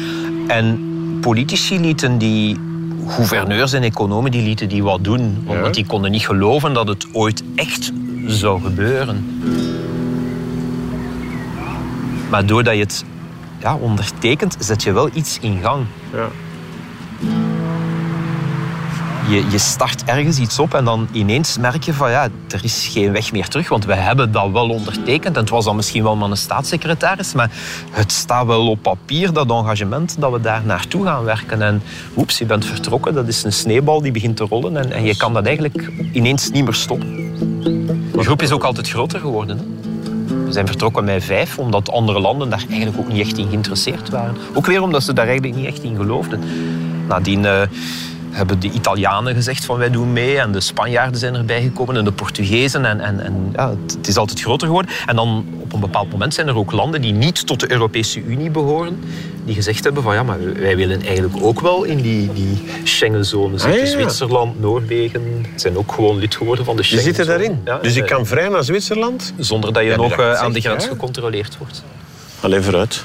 [0.46, 0.80] En
[1.20, 2.56] politici lieten die
[3.06, 5.44] gouverneurs en economen die lieten die wat doen.
[5.46, 7.92] Omdat die konden niet geloven dat het ooit echt
[8.26, 9.42] zou gebeuren.
[12.30, 13.04] Maar doordat je het
[13.60, 15.84] ja, ondertekent, zet je wel iets in gang.
[16.12, 16.28] Ja.
[19.32, 22.88] Je, je start ergens iets op en dan ineens merk je van ja, er is
[22.92, 23.68] geen weg meer terug.
[23.68, 25.36] Want we hebben dat wel ondertekend.
[25.36, 27.32] En het was dan misschien wel maar een staatssecretaris.
[27.32, 27.50] Maar
[27.90, 31.62] het staat wel op papier, dat engagement, dat we daar naartoe gaan werken.
[31.62, 31.82] En
[32.16, 33.14] oeps, je bent vertrokken.
[33.14, 34.76] Dat is een sneeuwbal die begint te rollen.
[34.76, 37.32] En, en je kan dat eigenlijk ineens niet meer stoppen.
[38.12, 39.58] De groep is ook altijd groter geworden.
[39.58, 39.64] Hè?
[40.44, 44.10] We zijn vertrokken met vijf, omdat andere landen daar eigenlijk ook niet echt in geïnteresseerd
[44.10, 44.36] waren.
[44.54, 46.40] Ook weer omdat ze daar eigenlijk niet echt in geloofden.
[47.08, 47.62] Nadien eh,
[48.32, 52.04] hebben de Italianen gezegd van wij doen mee en de Spanjaarden zijn erbij gekomen en
[52.04, 52.84] de Portugezen.
[52.84, 54.90] En, en, en ja, het, het is altijd groter geworden.
[55.06, 58.22] En dan op een bepaald moment zijn er ook landen die niet tot de Europese
[58.22, 59.00] Unie behoren,
[59.44, 63.58] die gezegd hebben van ja, maar wij willen eigenlijk ook wel in die, die Schengenzone
[63.58, 63.80] zitten.
[63.80, 63.92] Ah, ja.
[63.92, 67.16] Zwitserland, Noorwegen zijn ook gewoon lid geworden van de Je Schengenzone.
[67.16, 67.60] zit er daarin.
[67.64, 69.32] Ja, dus ik eh, kan vrij naar Zwitserland?
[69.38, 71.82] zonder dat je Ja, nog dat eh, aan de grens gecontroleerd wordt.
[72.40, 73.04] Alleen vooruit.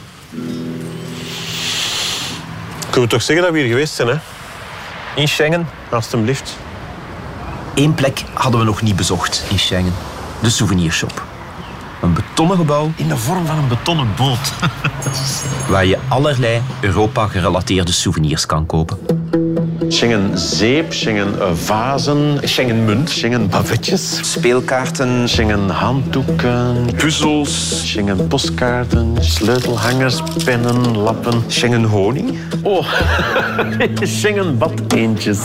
[2.89, 4.15] Kunnen we toch zeggen dat we hier geweest zijn, hè?
[5.17, 6.57] In Schengen Alsjeblieft.
[7.75, 9.93] Eén plek hadden we nog niet bezocht in Schengen.
[10.41, 11.23] De souvenirshop.
[12.01, 14.53] Een betonnen gebouw in de vorm van een betonnen boot.
[15.69, 18.97] waar je allerlei Europa-gerelateerde souvenirs kan kopen.
[19.89, 29.15] Schengen zeep, Schengen eh, vazen, Schengen munt, Schengen bavetjes, speelkaarten, Schengen handdoeken, puzzels, Schengen postkaarten,
[29.19, 31.43] sleutelhangers, pennen, lappen.
[31.47, 32.37] Schengen honing.
[32.63, 32.85] Oh,
[34.01, 35.39] Schengen badeentjes.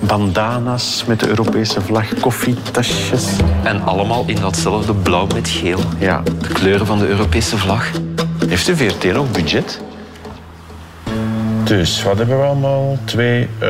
[0.00, 3.26] bandana's met de Europese vlag, koffietasjes.
[3.62, 5.80] En allemaal in datzelfde blauw met geel.
[5.98, 6.22] Ja.
[6.40, 7.90] De kleuren van de Europese vlag.
[8.48, 9.80] Heeft de VRT nog budget?
[11.68, 12.98] Dus, wat hebben we allemaal?
[13.04, 13.68] Twee eh,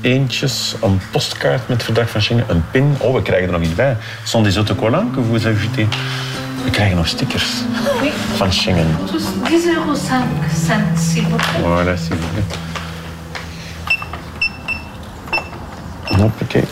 [0.00, 2.96] eentjes, een postkaart met verdrag van Schengen, een pin.
[2.98, 3.96] Oh, we krijgen er nog iets bij.
[4.24, 5.86] Sont des autocollants que vous ajoutez.
[6.64, 7.46] We krijgen nog stickers
[8.36, 8.86] van Schengen.
[9.10, 9.28] Tous 10,05
[9.74, 9.94] euro
[10.94, 11.62] s'il vous plaît.
[11.62, 12.58] Voilà, s'il vous plaît.
[16.20, 16.64] Hoppakee.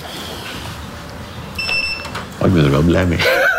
[2.39, 3.19] Oh, ik ben er wel blij mee.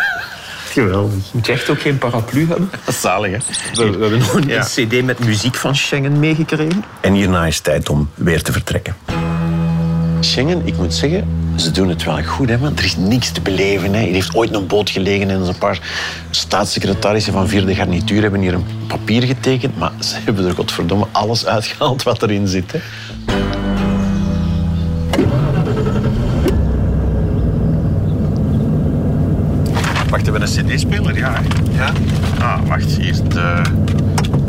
[0.76, 1.34] Geweldig.
[1.34, 2.70] Moet je echt ook geen paraplu hebben?
[2.86, 3.38] Dat is zalig, hè?
[3.74, 4.62] We, we hebben nog een Ja.
[4.64, 6.84] cd met muziek van Schengen meegekregen.
[7.02, 8.96] En hierna is het tijd om weer te vertrekken.
[10.20, 13.42] Schengen, ik moet zeggen, ze doen het wel goed, hè, want er is niks te
[13.42, 13.94] beleven.
[13.94, 14.00] Hè.
[14.06, 15.80] Er heeft ooit een boot gelegen en een paar
[16.30, 21.46] staatssecretarissen van vierde garnituur hebben hier een papier getekend, maar ze hebben er godverdomme alles
[21.46, 22.72] uitgehaald wat erin zit.
[22.72, 22.80] Hè.
[30.26, 31.18] Wacht, hebben we een cd-speler?
[31.18, 31.34] Ja,
[31.72, 31.92] ja.
[32.40, 33.62] Ah, wacht, hier is de...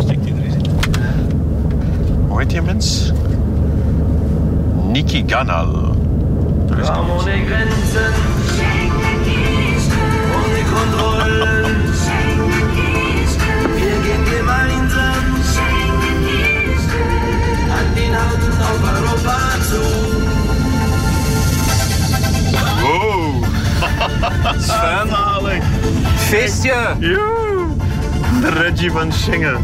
[0.03, 0.65] Steekt die er eens in?
[2.29, 3.13] Hoe heet die mens?
[4.93, 5.95] Niki Ganal.
[6.71, 8.13] Ohne Grenzen,
[26.99, 27.67] Joe.
[28.41, 29.61] De Reggie van Grenzen.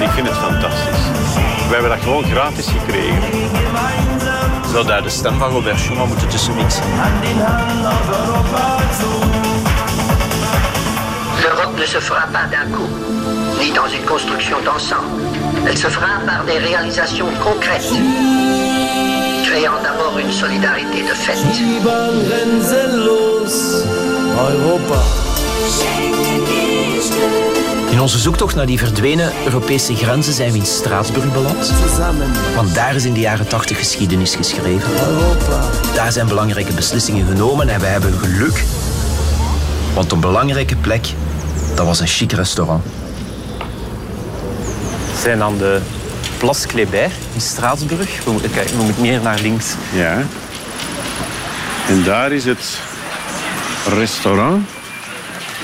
[0.00, 1.00] Ik vind het fantastisch.
[1.68, 3.22] We hebben dat gewoon gratis gekregen.
[4.72, 6.84] Zou daar de stem van Robert Schumann moeten tussen mixen?
[11.42, 12.90] L'Europe ne se fera pas d'un coup,
[13.58, 15.31] ni dans une construction d'ensemble.
[15.66, 17.92] Elle se fera par des réalisations concrètes,
[19.44, 21.38] créant d'abord une solidarité de fait.
[27.90, 31.72] In onze zoektocht naar die verdwenen Europese grenzen zijn we in Straatsburg beland.
[32.54, 34.90] Want daar is in de jaren 80 geschiedenis geschreven.
[35.94, 38.64] Daar zijn belangrijke beslissingen genomen en we hebben geluk.
[39.94, 41.14] Want een belangrijke plek,
[41.74, 42.82] dat was een chic restaurant.
[45.22, 45.80] We zijn aan de
[46.38, 48.24] Place Kléber in Straatsburg.
[48.24, 49.74] We moeten, kijken, we moeten meer naar links.
[49.94, 50.22] Ja.
[51.88, 52.80] En daar is het
[53.98, 54.68] restaurant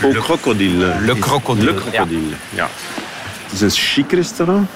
[0.02, 0.94] Au Crocodile.
[1.00, 1.72] Le Crocodile.
[1.72, 2.68] Le Crocodile, ja.
[3.42, 4.68] Het is een chic restaurant.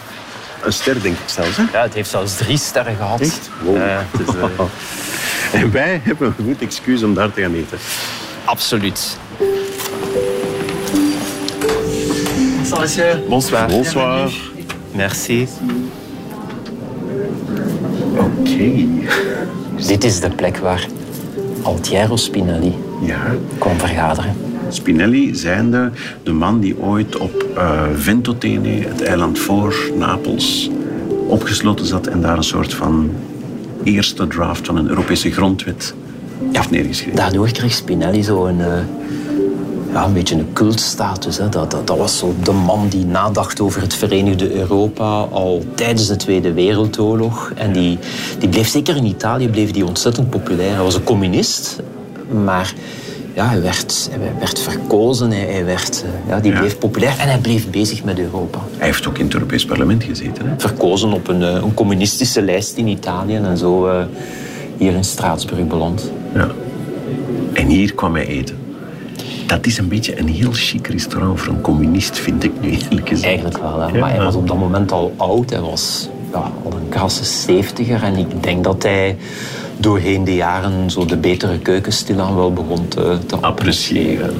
[0.62, 1.57] Een ster, denk ik zelfs.
[1.57, 1.62] Hè?
[1.73, 3.21] Ja, het heeft zelfs drie sterren gehad.
[3.21, 3.51] Echt?
[3.61, 3.77] Wow.
[3.77, 7.79] Eh, het is, eh, En wij hebben een goed excuus om daar te gaan eten.
[8.45, 9.16] absoluut.
[12.71, 13.21] Bonsoir.
[13.29, 13.66] Bonsoir.
[13.66, 14.52] Bonsoir.
[14.94, 15.48] Merci.
[18.18, 18.87] Oké.
[19.87, 20.87] Dit is de plek waar
[21.62, 22.74] Altiero Spinelli
[23.07, 23.20] Ja.
[23.59, 24.35] kwam vergaderen.
[24.68, 25.90] Spinelli zijnde
[26.22, 30.70] de man die ooit op eh Ventotene, het eiland voor Napels,
[31.26, 33.11] opgesloten zat en daar een soort van
[33.83, 35.94] eerste draft van een Europese grondwet
[36.52, 37.16] heeft neergeschreven.
[37.16, 38.66] Daardoor kreeg Spinelli zo een, eh,
[39.92, 41.38] ja, een beetje een cultstatus.
[41.38, 41.48] Hè.
[41.48, 46.07] Dat, dat, dat was zo de man die nadacht over het Verenigde Europa al tijdens
[46.07, 47.52] de Tweede Wereldoorlog.
[47.57, 47.98] En die,
[48.38, 50.74] die bleef zeker in Italië bleef die ontzettend populair.
[50.74, 51.81] Hij was een communist,
[52.44, 52.74] maar
[53.35, 55.31] ja, hij, werd, hij werd verkozen.
[55.31, 56.59] Hij, hij werd, eh, ja, die Ja.
[56.59, 58.59] bleef populair en hij bleef bezig met Europa.
[58.76, 60.46] Hij heeft ook in het Europees Parlement gezeten.
[60.46, 60.55] Hè?
[60.59, 64.05] Verkozen op een, eh, een communistische lijst in Italië en zo eh,
[64.76, 66.11] hier in Straatsburg beland.
[66.35, 66.48] Ja.
[67.52, 68.57] En hier kwam hij eten.
[69.47, 73.09] Dat is een beetje een heel chic restaurant voor een communist, vind ik nu eerlijk
[73.09, 73.25] gezegd.
[73.27, 73.99] Eigenlijk wel, hè.
[73.99, 75.51] maar hij was op dat moment al oud.
[75.51, 78.03] Hij was ja, al een krasse zeventiger.
[78.03, 79.17] En ik denk dat hij
[79.77, 84.35] doorheen de jaren zo de betere keuken stilaan wel begon te, te appreciëren.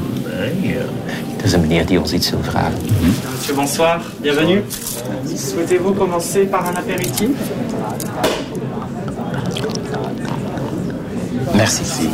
[1.37, 2.79] Het is een meneer die ons iets wil vragen.
[3.31, 4.62] Monsieur, bonsoir, bienvenue.
[5.35, 7.31] Souhaitez-vous commencer par un apéritif
[11.55, 12.09] Merci.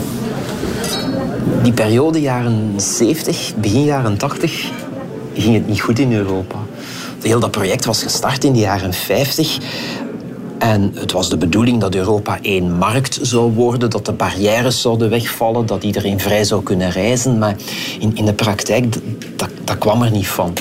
[1.63, 4.71] Die periode, jaren 70, begin jaren 80,
[5.35, 6.57] ging het niet goed in Europa.
[7.23, 9.59] Heel dat project was gestart in de jaren 50.
[10.59, 15.11] En het was de bedoeling dat Europa één markt zou worden, dat de barrières zouden
[15.11, 17.39] wegvallen, dat iedereen vrij zou kunnen reizen.
[17.39, 17.57] Maar
[17.99, 18.97] in, in de praktijk,
[19.37, 20.53] dat, dat kwam er niet van.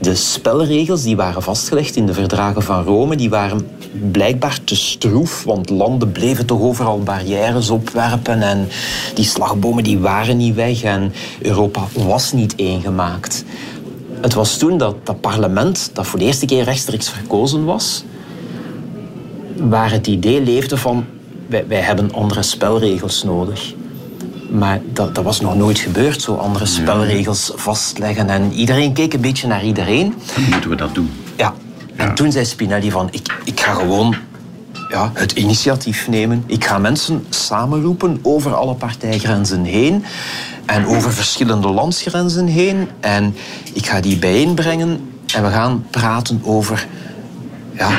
[0.00, 3.68] De spelregels die waren vastgelegd in de verdragen van Rome, die waren
[4.10, 8.68] blijkbaar te stroef, want landen bleven toch overal barrières opwerpen en
[9.14, 13.44] die slagbomen die waren niet weg en Europa was niet eengemaakt.
[14.20, 18.04] Het was toen dat dat parlement, dat voor de eerste keer rechtstreeks verkozen was,
[19.56, 21.04] waar het idee leefde van
[21.46, 23.74] wij, wij hebben andere spelregels nodig.
[24.50, 28.28] Maar dat, dat was nog nooit gebeurd, zo andere spelregels vastleggen.
[28.28, 30.14] En iedereen keek een beetje naar iedereen.
[30.34, 31.10] Dan moeten we dat doen.
[31.36, 31.54] Ja.
[32.00, 34.16] En toen zei Spinelli van, ik, ik ga gewoon
[34.88, 36.44] ja, het initiatief nemen.
[36.46, 40.04] Ik ga mensen samenroepen over alle partijgrenzen heen
[40.66, 42.88] en over verschillende landsgrenzen heen.
[43.00, 43.34] En
[43.72, 46.86] ik ga die bijeenbrengen en we gaan praten over
[47.72, 47.90] ja,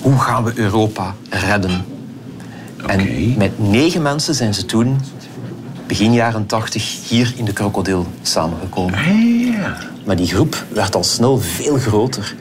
[0.00, 1.84] hoe gaan we Europa redden.
[2.86, 5.00] En met negen mensen zijn ze toen,
[5.86, 8.98] begin jaren tachtig, hier in de Krokodil samengekomen.
[10.04, 12.34] Maar die groep werd al snel veel groter.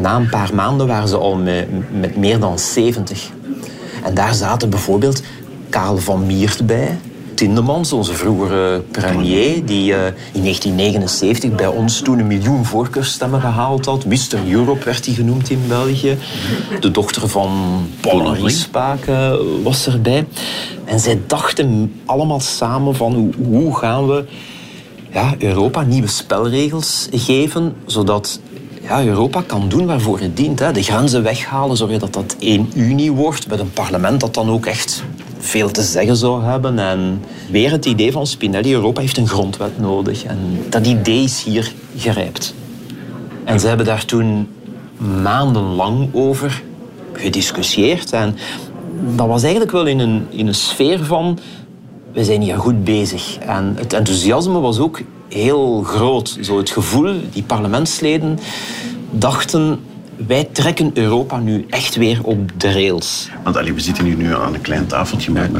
[0.00, 1.66] Na een paar maanden waren ze al met,
[2.00, 3.30] met meer dan 70.
[4.04, 5.22] En daar zaten bijvoorbeeld
[5.68, 6.98] Karel van Miert bij.
[7.34, 13.84] Tindemans, onze vroegere premier, die eh, in 1979 bij ons toen een miljoen voorkeurstemmen gehaald
[13.84, 14.04] had.
[14.04, 14.50] Mr.
[14.50, 16.18] Europe werd hij genoemd in België.
[16.80, 17.52] De dochter van
[18.00, 19.04] Paul Henri Spaak
[19.62, 20.26] was erbij.
[20.84, 24.24] En zij dachten allemaal samen van hoe, hoe gaan we
[25.14, 28.40] ja, Europa nieuwe spelregels geven, zodat
[28.88, 30.58] ja, Europa kan doen waarvoor het dient.
[30.58, 30.72] Hè.
[30.72, 34.66] De grenzen weghalen, zorgen dat dat één unie wordt, met een parlement dat dan ook
[34.66, 35.02] echt
[35.38, 36.78] veel te zeggen zou hebben.
[36.78, 40.24] En weer het idee van Spinelli, Europa heeft een grondwet nodig.
[40.24, 42.54] En dat idee is hier gerijpt.
[43.44, 44.48] En ze hebben daar toen
[45.22, 46.62] maandenlang over
[47.12, 48.12] gediscussieerd.
[48.12, 48.36] En
[49.16, 51.38] dat was eigenlijk wel in een, in een sfeer van...
[52.12, 53.38] We zijn hier goed bezig.
[53.38, 55.00] En het enthousiasme was ook
[55.34, 56.38] heel groot.
[56.40, 58.38] Zo het gevoel, die parlementsleden
[59.10, 59.78] dachten...
[60.26, 63.28] Wij trekken Europa nu echt weer op de rails.
[63.44, 65.50] Want allee, we zitten hier nu aan een klein tafeltje, maar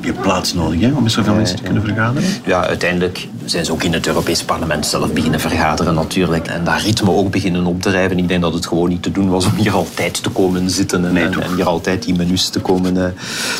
[0.00, 2.28] je hebt plaats nodig hè, om met zoveel mensen te kunnen vergaderen.
[2.44, 6.46] Ja, uiteindelijk zijn ze ook in het Europees Parlement zelf beginnen vergaderen natuurlijk.
[6.46, 8.18] En daar ritme ook beginnen opdrijven.
[8.18, 11.04] Ik denk dat het gewoon niet te doen was om hier altijd te komen zitten
[11.04, 13.10] en, en, en hier altijd die menus te komen, eh,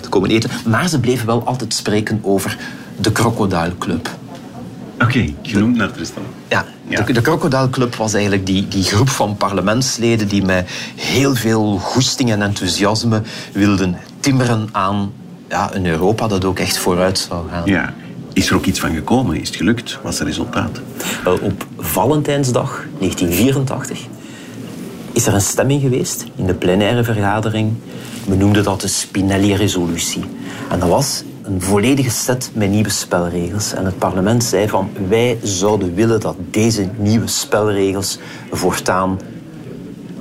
[0.00, 0.50] te komen eten.
[0.66, 2.58] Maar ze bleven wel altijd spreken over
[2.96, 3.74] de Crocodile
[4.98, 6.22] Oké, genoemd naar Tristan.
[6.48, 11.34] Ja, De, de Crocodile Club was eigenlijk die, die groep van parlementsleden die met heel
[11.34, 15.12] veel goesting en enthousiasme wilden timmeren aan
[15.48, 17.62] ja, een Europa dat ook echt vooruit zou gaan.
[17.64, 17.94] Ja.
[18.32, 19.40] Is er ook iets van gekomen?
[19.40, 19.98] Is het gelukt?
[20.02, 20.80] Wat is het resultaat?
[21.24, 23.98] Wel, op Valentijnsdag 1984
[25.12, 27.72] is er een stemming geweest in de plenaire vergadering.
[28.26, 30.24] Men noemde dat de Spinelli-resolutie.
[30.70, 33.72] En dat was een volledige set met nieuwe spelregels.
[33.72, 38.18] En het parlement zei van wij zouden willen dat deze nieuwe spelregels
[38.50, 39.18] voortaan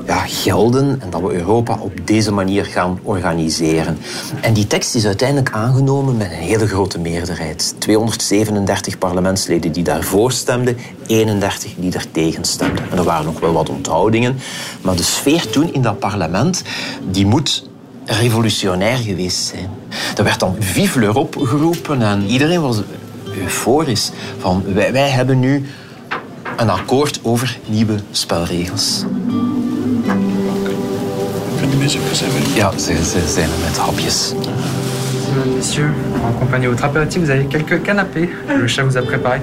[0.05, 3.97] ja, gelden en dat we Europa op deze manier gaan organiseren.
[4.41, 7.75] En die tekst is uiteindelijk aangenomen met een hele grote meerderheid.
[7.77, 12.91] 237 parlementsleden die daarvoor stemden, 31 die er tegen stemden.
[12.91, 14.37] En er waren nog wel wat onthoudingen,
[14.81, 16.63] maar de sfeer toen in dat parlement,
[17.09, 17.69] die moet
[18.07, 19.69] revolutionair geweest zijn.
[20.17, 22.81] Er werd dan Vive l'Europe geroepen en iedereen was
[23.41, 25.65] euforisch van wij, wij hebben nu
[26.57, 29.03] een akkoord over nieuwe spelregels.
[32.55, 34.33] Ja, ze, ze zijn er met hapjes.
[35.55, 35.93] Messieurs,
[36.25, 39.41] en compagnie de votre apéritif, vous avez quelques canapés le chef vous a préparés.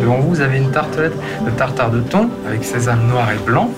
[0.00, 3.70] Devant vous, vous avez une tartelette de tartare de thon avec sésame noir et blanc.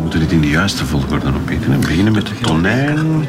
[0.00, 1.80] We moeten dit in de juiste volgorde opeten.
[1.80, 3.26] beginnen met de tonijn.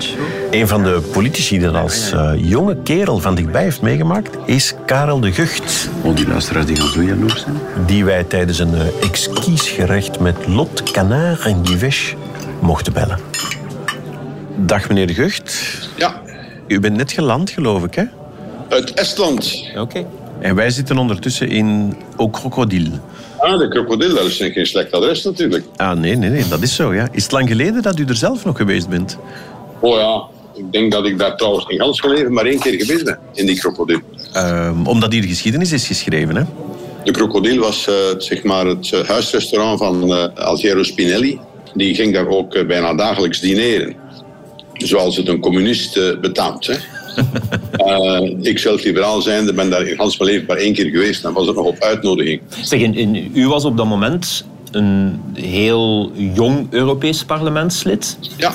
[0.51, 4.73] Een van de politici die dat als eh, jonge kerel van dichtbij heeft meegemaakt, is
[4.85, 5.89] Karel de Gucht.
[6.01, 7.55] Oh, die luisteraars die gaan zo jaloers zijn.
[7.85, 12.15] Die wij tijdens een uh, exquis gerecht met Lot, Canard en Guiveche
[12.59, 13.19] mochten bellen.
[14.55, 15.61] Dag meneer de Gucht.
[15.97, 16.21] Ja.
[16.67, 18.03] U bent net geland, geloof ik, hè?
[18.69, 19.67] Uit Estland.
[19.77, 20.05] Oké.
[20.39, 22.91] En wij zitten ondertussen in Au Crocodile.
[23.41, 25.65] Ah, de krokodil, is geen slecht adres natuurlijk.
[25.75, 27.07] Ah, nee, nee, nee, dat is zo, ja.
[27.11, 29.17] Is het lang geleden dat u er zelf nog geweest bent?
[29.79, 30.23] Oh ja,
[30.59, 33.45] ik denk dat ik daar trouwens in gans leven maar één keer geweest ben, in
[33.45, 33.99] die krokodil.
[34.33, 36.43] Ehm, omdat hier de geschiedenis is geschreven, hè?
[37.03, 41.39] De krokodil was eh, zeg maar het eh, huisrestaurant van Algero Spinelli.
[41.73, 43.95] Die ging daar ook bijna dagelijks dineren.
[44.73, 46.67] Zoals het een communist betaamt.
[46.67, 46.75] Hè.
[47.71, 51.21] Eh, ik zelf liberaal zijnde ben daar in gans mijn leven maar één keer geweest.
[51.21, 52.41] Dan was het nog op uitnodiging.
[52.61, 58.17] Zeg, en- en u was op dat moment een heel jong Europees parlementslid.
[58.37, 58.53] Ja.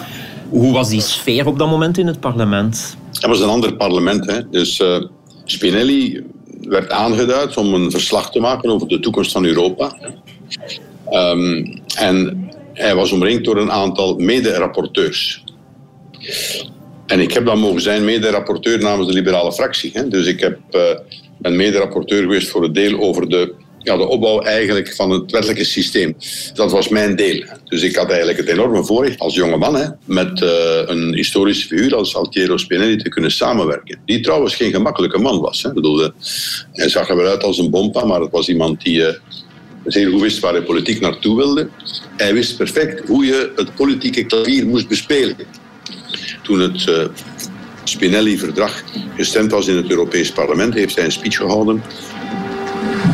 [0.48, 2.96] Hoe was die sfeer op dat moment in het parlement?
[3.12, 4.26] Het was een ander parlement.
[4.30, 4.48] Hè.
[4.50, 5.02] Dus eh,
[5.44, 6.22] Spinelli
[6.60, 9.96] werd aangeduid om een verslag te maken over de toekomst van Europa.
[11.10, 11.64] Ehm,
[11.98, 15.44] en Hij was omringd door een aantal mede-rapporteurs.
[17.06, 19.90] En ik heb dan mogen zijn mede-rapporteur namens de liberale fractie.
[19.94, 20.08] Hè.
[20.08, 20.80] Dus ik heb, uh,
[21.38, 25.64] ben mede-rapporteur geweest voor het deel over de, ja, de opbouw eigenlijk van het wettelijke
[25.64, 26.16] systeem.
[26.54, 27.44] Dat was mijn deel.
[27.64, 30.50] Dus ik had eigenlijk het enorme voorrecht als jonge man hè, met uh,
[30.86, 33.98] een historische figuur als Altiero Spinelli te kunnen samenwerken.
[34.04, 35.62] Die trouwens geen gemakkelijke man was.
[35.62, 35.72] Hè.
[35.72, 36.12] Bedoelde,
[36.72, 38.98] hij zag er wel uit als een bompa, maar het was iemand die...
[38.98, 39.08] Uh,
[39.84, 41.68] zeer goed wist waar de politiek naartoe wilde.
[42.16, 45.36] Hij wist perfect hoe je het politieke klavier moest bespelen
[46.46, 47.04] toen het uh,
[47.84, 48.82] Spinelli-verdrag
[49.16, 51.82] gestemd was in het Europees Parlement, heeft hij een speech gehouden.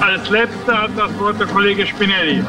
[0.01, 2.43] Als laatste had dat woord de collega Spinelli.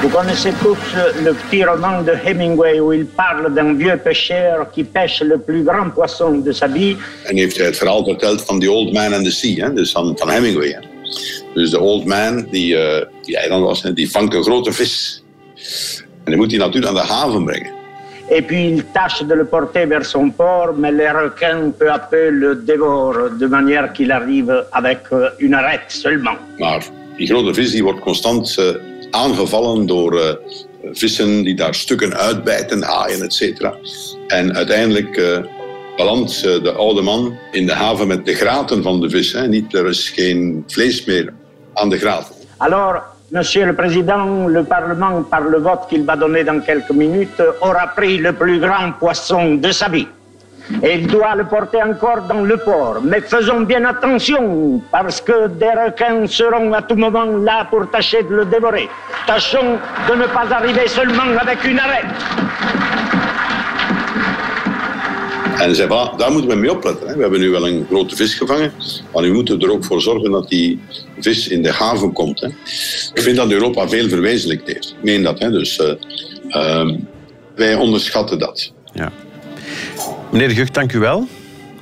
[0.00, 0.78] Vous connaissez tous
[1.24, 5.64] le petit roman de Hemingway où il parle d'un vieux pêcheur qui pêche le plus
[5.64, 6.96] grand poisson de sa vie.
[7.24, 9.72] En heeft hij het verhaal verteld van The Old Man and the Sea, hè?
[9.72, 10.68] dus van, van Hemingway.
[10.68, 10.80] Hè?
[11.54, 13.92] Dus de old man die, uh, die eiland was, hè?
[13.92, 15.22] die vangt een grote vis.
[16.28, 17.70] En die moet die natuurlijk aan de haven brengen.
[18.28, 21.98] Et puis il tâche de le porter vers son port, mais les requins peu à
[21.98, 26.36] peu le dévorent de manière qu'il arrive avec euh, une arête seulement.
[26.58, 26.84] Maar
[27.16, 28.64] die grote vis die wordt constant uh,
[29.10, 30.22] aangevallen door uh,
[30.92, 33.42] vissen die daar stukken uitbijten, haaien, etc.
[34.26, 35.38] En uiteindelijk uh,
[35.96, 39.32] belandt de oude man in de haven met de graten van de vis.
[39.32, 39.48] Hè.
[39.48, 41.32] Niet, er is geen vlees meer
[41.74, 42.34] aan de graten.
[42.56, 47.42] Alors, Monsieur le Président, le Parlement, par le vote qu'il va donner dans quelques minutes,
[47.60, 50.08] aura pris le plus grand poisson de sa vie.
[50.82, 53.00] Et il doit le porter encore dans le port.
[53.02, 58.22] Mais faisons bien attention, parce que des requins seront à tout moment là pour tâcher
[58.22, 58.88] de le dévorer.
[59.26, 59.76] Tâchons
[60.08, 62.06] de ne pas arriver seulement avec une arête.
[65.58, 67.08] En zei, voilà, daar moeten we mee opletten.
[67.08, 67.14] Hè.
[67.14, 68.72] We hebben nu wel een grote vis gevangen,
[69.12, 70.80] maar we moeten er ook voor zorgen dat die
[71.20, 72.40] vis in de haven komt.
[72.40, 72.46] Hè.
[73.14, 74.88] Ik vind dat Europa veel verwezenlijkt heeft.
[74.88, 75.38] Ik meen dat.
[75.38, 75.50] Hè.
[75.50, 75.92] Dus uh,
[76.48, 76.94] uh,
[77.54, 78.72] wij onderschatten dat.
[78.92, 79.12] Ja.
[80.30, 81.26] Meneer de Gucht, dank u wel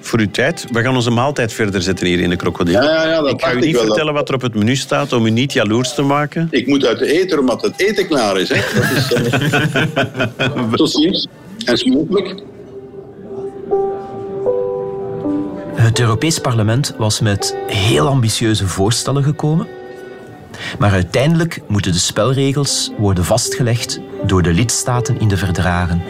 [0.01, 0.65] voor uw tijd.
[0.73, 2.83] We gaan onze maaltijd verder zetten hier in de krokodil.
[2.83, 4.15] Ja, ja, ja, dat ik ga u niet vertellen dat...
[4.15, 6.49] wat er op het menu staat om u niet jaloers te maken.
[6.51, 8.49] Ik moet uit de eten omdat het eten klaar is.
[8.49, 8.61] Hè.
[8.79, 9.13] Dat is
[10.39, 10.73] uh...
[10.81, 11.29] Tot ziens.
[11.65, 12.35] En smakelijk.
[15.97, 19.67] Het Europees Parlement was met heel ambitieuze voorstellen gekomen.
[20.79, 26.03] Maar uiteindelijk moeten de spelregels worden vastgelegd door de lidstaten in de verdragen.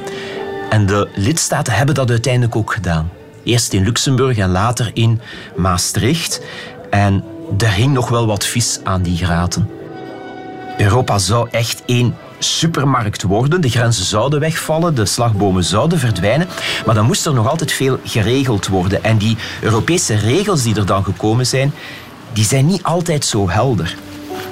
[0.70, 3.11] En de lidstaten hebben dat uiteindelijk ook gedaan.
[3.44, 5.20] Eerst in Luxemburg en later in
[5.57, 6.40] Maastricht.
[6.90, 7.25] En
[7.59, 9.70] er hing nog wel wat vis aan die graten.
[10.79, 13.61] Europa zou echt één supermarkt worden.
[13.61, 16.49] De grenzen zouden wegvallen, de slagbomen zouden verdwijnen.
[16.87, 19.05] Maar dan moest er nog altijd veel geregeld worden.
[19.05, 21.72] En die Europese regels die er dan gekomen zijn,
[22.33, 23.96] die zijn niet altijd zo helder.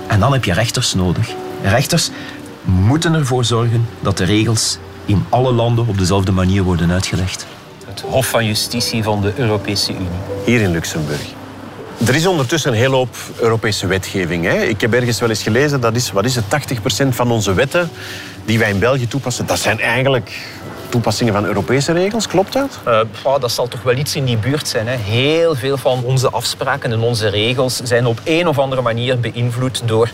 [0.07, 1.29] En dan heb je rechters nodig.
[1.63, 2.11] Rechters
[2.63, 7.47] moeten ervoor zorgen dat de regels in alle landen op dezelfde manier worden uitgelegd.
[7.87, 10.09] Het Hof van Justitie van de Europese Unie.
[10.45, 11.35] Hier in Luxemburg.
[12.07, 14.45] Er is ondertussen een hele hoop Europese wetgeving.
[14.45, 14.63] Hè?
[14.63, 16.45] Ik heb ergens wel eens gelezen, dat is, wat is het,
[17.05, 17.91] 80% van onze wetten
[18.45, 20.31] die wij in België toepassen, dat zijn eigenlijk
[20.95, 22.27] toepassingen van Europese regels.
[22.27, 22.81] Klopt dat?
[22.87, 24.87] Uh, dat zal toch wel iets in die buurt zijn.
[24.87, 24.97] Hè?
[24.97, 29.83] Heel veel van onze afspraken en onze regels zijn op een of andere manier beïnvloed
[29.85, 30.11] door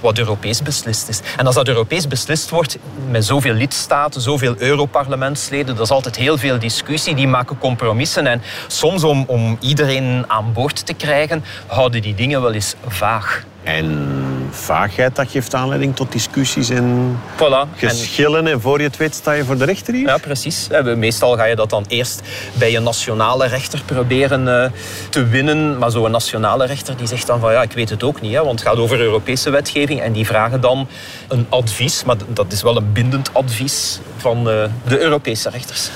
[0.00, 1.20] wat Europees beslist is.
[1.36, 2.78] En als dat Europees beslist wordt
[3.10, 7.14] met zoveel lidstaten, zoveel Europarlementsleden, dat is altijd heel veel discussie.
[7.14, 8.26] Die maken compromissen.
[8.26, 13.44] En soms om, om iedereen aan boord te krijgen, houden die dingen wel eens vaag.
[13.64, 14.08] En
[14.50, 17.76] vaagheid, dat geeft aanleiding tot discussies en voilà.
[17.76, 18.46] geschillen.
[18.46, 20.06] En voor je het weet sta je voor de rechter hier?
[20.06, 20.68] Ja, precies.
[20.96, 22.22] Meestal ga je dat dan eerst
[22.52, 24.72] bij een nationale rechter proberen
[25.08, 25.78] te winnen.
[25.78, 28.32] Maar zo'n nationale rechter die zegt dan van ja, ik weet het ook niet.
[28.32, 30.00] Hè, want het gaat over Europese wetgeving.
[30.00, 30.88] En die vragen dan
[31.28, 32.04] een advies.
[32.04, 35.90] Maar dat is wel een bindend advies van de Europese rechters.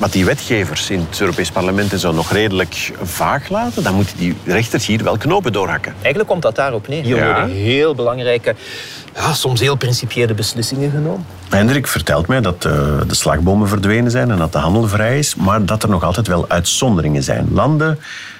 [0.00, 4.16] Maar die wetgevers in het Europees Parlement en zo nog redelijk vaag laten, dan moeten
[4.16, 5.92] die rechters hier wel knopen doorhakken.
[5.98, 7.02] Eigenlijk komt dat daarop neer.
[7.02, 7.24] Hier Ja.
[7.34, 8.54] worden heel belangrijke,
[9.14, 11.26] ja, soms heel principiële beslissingen genomen.
[11.48, 12.72] Hendrik vertelt mij dat eh,
[13.06, 16.26] de slagbomen verdwenen zijn en dat de handel vrij is, maar dat er nog altijd
[16.26, 17.48] wel uitzonderingen zijn.
[17.52, 17.98] Landen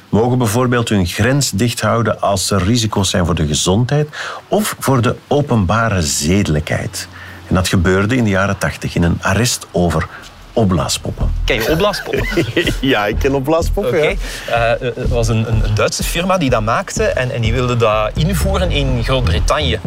[0.08, 4.08] mogen bijvoorbeeld hun grens dicht houden als er risico's zijn voor de gezondheid
[4.48, 7.08] of voor de openbare zedelijkheid.
[7.48, 10.06] En dat gebeurde in de jaren tachtig in een arrest over
[10.52, 11.32] opblaaspoppen.
[11.44, 12.26] Ken je opblaaspoppen?
[12.80, 13.98] ja, ik ken opblaaspoppen.
[13.98, 14.14] Oké.
[14.50, 17.76] Eh, Het was een, een, een Duitse firma die dat maakte en, en die wilde
[17.76, 19.78] dat invoeren in Groot-Brittannië.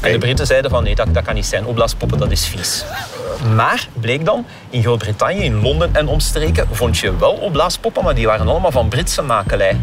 [0.00, 1.66] En de Britten zeiden van nee, dat, dat kan niet zijn.
[1.66, 2.84] Opblaaspoppen, dat is vies.
[3.54, 8.26] Maar bleek dan, in Groot-Brittannië, in Londen en omstreken, vond je wel opblaaspoppen, maar die
[8.26, 9.78] waren allemaal van Britse makelij.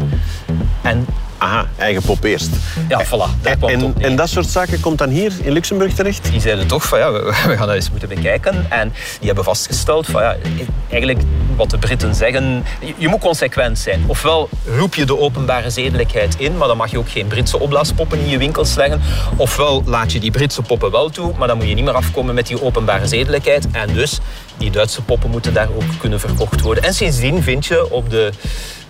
[0.82, 1.06] En
[1.42, 2.50] Aha, eigen pop eerst.
[2.88, 3.40] Ja, voilà.
[3.40, 6.30] Daar kwam het En, en dat soort zaken komt dan hier in Luxemburg terecht?
[6.30, 8.66] Die zeiden toch van ja, we, we gaan dat eens moeten bekijken.
[8.68, 10.36] En die hebben vastgesteld van ja,
[10.90, 11.20] eigenlijk
[11.56, 14.04] wat de Britten zeggen, je, je moet consequent zijn.
[14.06, 18.18] Ofwel roep je de openbare zedelijkheid in, maar dan mag je ook geen Britse opblaaspoppen
[18.18, 19.00] in je winkels leggen.
[19.36, 22.34] Ofwel laat je die Britse poppen wel toe, maar dan moet je niet meer afkomen
[22.34, 23.66] met die openbare zedelijkheid.
[23.72, 24.18] En dus,
[24.62, 26.84] die Duitse poppen moeten daar ook kunnen verkocht worden.
[26.84, 28.32] En sindsdien vind je op de,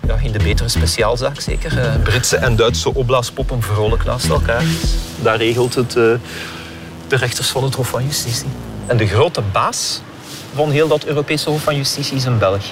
[0.07, 4.63] ja, in de betere speciaalzaak zeker, eh, Britse en Duitse opblaaspoppen vrolijk naast elkaar.
[5.21, 5.95] Daar regelt het...
[5.95, 6.03] eh,
[7.07, 8.47] de rechters van het Hof van Justitie.
[8.87, 10.01] En de grote baas
[10.55, 12.63] van heel dat Europese Hof van Justitie is een Belg.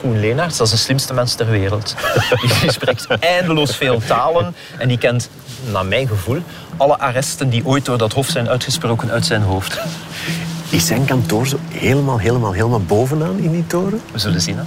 [0.00, 1.94] Koen Leenaerts, dat is de slimste mens ter wereld.
[2.60, 5.28] Die spreekt eindeloos veel talen en die kent,
[5.72, 6.42] naar mijn gevoel,
[6.76, 9.78] alle arresten die ooit door dat hof zijn uitgesproken uit zijn hoofd.
[10.70, 14.00] Is zijn kantoor zo helemaal, helemaal, helemaal bovenaan in die toren?
[14.12, 14.62] We zullen zien, hè.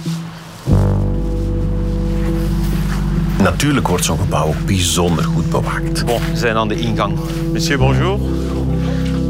[3.42, 6.06] Natuurlijk wordt zo'n gebouw ook bijzonder goed bewaakt.
[6.06, 7.18] Bon, we zijn aan de ingang.
[7.52, 8.18] Monsieur, bonjour.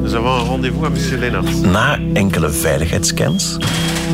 [0.03, 1.63] Nous avons un rendez-vous à monsieur Lennart.
[1.63, 3.57] Na enkele veiligheidsscans,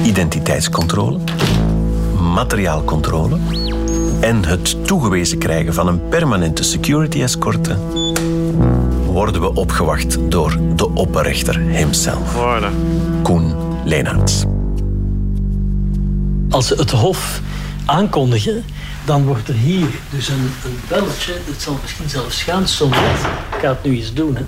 [0.04, 1.18] identiteitscontrole,
[2.34, 3.38] materiaalcontrole
[4.20, 7.76] en het toegewezen krijgen van een permanente security escorte,
[9.12, 12.72] worden we opgewacht door de opperrechter himself, Voilà.
[13.22, 13.54] Koen
[13.84, 14.44] Leenaerts.
[16.50, 17.40] Als ze het hof
[17.84, 18.64] aankondigen,
[19.04, 21.32] dan wordt er hier dus een, een belletje.
[21.32, 22.62] Het zal misschien zelfs gaan.
[22.62, 24.36] Ik ga het nu eens doen.
[24.36, 24.42] Hè.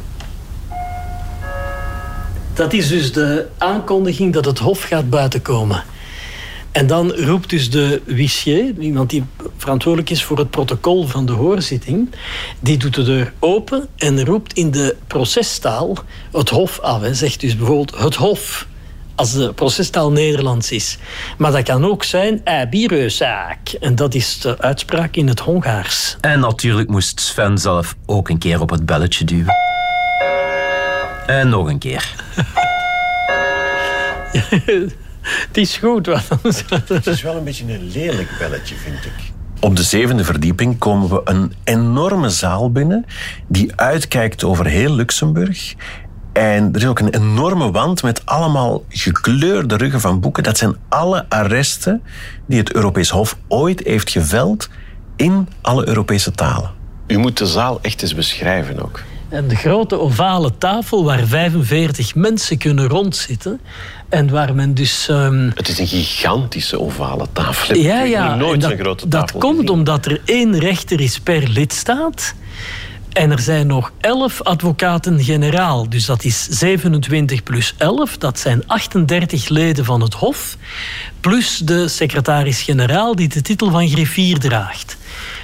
[2.55, 5.85] Dat is dus de aankondiging dat het hof gaat buitenkomen.
[6.73, 9.25] En dan roept dus de huissier, iemand die
[9.57, 12.11] verantwoordelijk is voor het protocol van de hoorzitting,
[12.61, 15.97] die doet de deur open en roept in de procestaal
[16.33, 17.01] het hof af.
[17.01, 18.67] Hij zegt dus bijvoorbeeld het hof,
[19.15, 20.99] als de procestaal Nederlands is.
[21.39, 23.69] Maar dat kan ook zijn Abireuzaak.
[23.81, 26.17] En dat is de uitspraak in het Hongaars.
[26.21, 29.55] En natuurlijk moest Sven zelf ook een keer op het belletje duwen.
[31.27, 32.15] En nog een keer.
[35.23, 36.65] Het is goed, want anders...
[36.87, 39.33] Het is wel een beetje een lelijk belletje, vind ik.
[39.61, 43.05] Op de zevende verdieping komen we een enorme zaal binnen
[43.49, 45.75] die uitkijkt over heel Luxemburg.
[46.33, 50.43] En er is ook een enorme wand met allemaal gekleurde ruggen van boeken.
[50.43, 52.03] Dat zijn alle arresten
[52.47, 54.69] die het Europees Hof ooit heeft geveld
[55.17, 56.71] in alle Europese talen.
[57.07, 59.03] U moet de zaal echt eens beschrijven ook.
[59.33, 63.61] En de grote ovale tafel waar 45 mensen kunnen rondzitten.
[64.09, 65.09] En waar men dus...
[65.09, 67.77] ehm, Het is een gigantische ovale tafel.
[67.77, 68.35] Ja, ja.
[68.35, 69.71] nooit dat, zo'n grote dat tafel komt gezien.
[69.71, 72.35] omdat er één rechter is per lidstaat.
[73.13, 75.89] En er zijn nog 11 advocaten-generaal.
[75.89, 78.19] Dus dat is 27 plus 11.
[78.19, 80.57] Dat zijn 38 leden van het Hof.
[81.21, 84.97] Plus de secretaris-generaal die de titel van griffier draagt.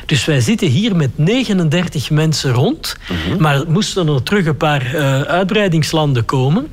[0.07, 2.97] Dus wij zitten hier met 39 mensen rond.
[3.09, 3.43] Mhm.
[3.43, 6.67] Maar moesten er terug een paar eh, uitbreidingslanden komen.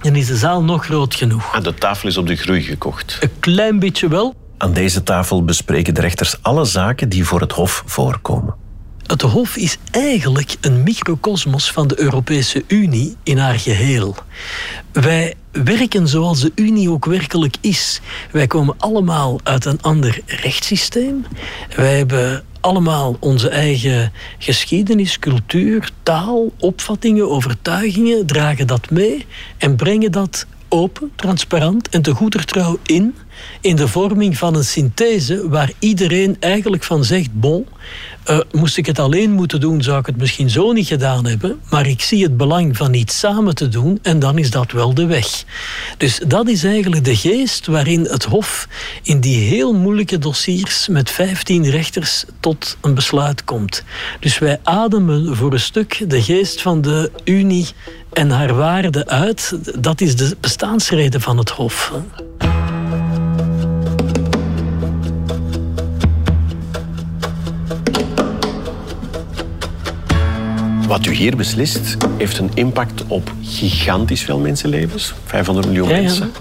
[0.00, 1.54] Dan is de zaal nog groot genoeg.
[1.54, 3.18] Ah, de tafel is op de groei gekocht.
[3.20, 4.34] Een klein beetje wel.
[4.58, 8.63] Aan deze tafel bespreken de rechters alle zaken die voor het Hof voorkomen.
[9.06, 14.14] Het Hof is eigenlijk een microcosmos van de Europese Unie in haar geheel.
[14.92, 18.00] Wij werken zoals de Unie ook werkelijk is.
[18.30, 21.26] Wij komen allemaal uit een ander rechtssysteem.
[21.76, 29.26] Wij hebben allemaal onze eigen geschiedenis, cultuur, taal, opvattingen, overtuigingen, dragen dat mee
[29.58, 33.14] en brengen dat open, transparant en te goeder trouw in,
[33.60, 37.66] in de vorming van een synthese waar iedereen eigenlijk van zegt, bon,
[38.24, 41.60] eh, moest ik het alleen moeten doen, zou ik het misschien zo niet gedaan hebben,
[41.70, 44.94] maar ik zie het belang van iets samen te doen en dan is dat wel
[44.94, 45.44] de weg.
[45.98, 48.68] Dus dat is eigenlijk de geest waarin het Hof
[49.02, 53.84] in die heel moeilijke dossiers met 15 rechters tot een besluit komt.
[54.20, 57.68] Dus wij ademen voor een stuk de geest van de Unie
[58.12, 59.58] en haar waarde uit.
[59.78, 61.92] Dat is de bestaansreden van het Hof.
[70.86, 75.14] Wat u hier beslist, heeft een impact op gigantisch veel mensenlevens.
[75.24, 76.02] 500 miljoen Ja, ja.
[76.02, 76.32] mensen.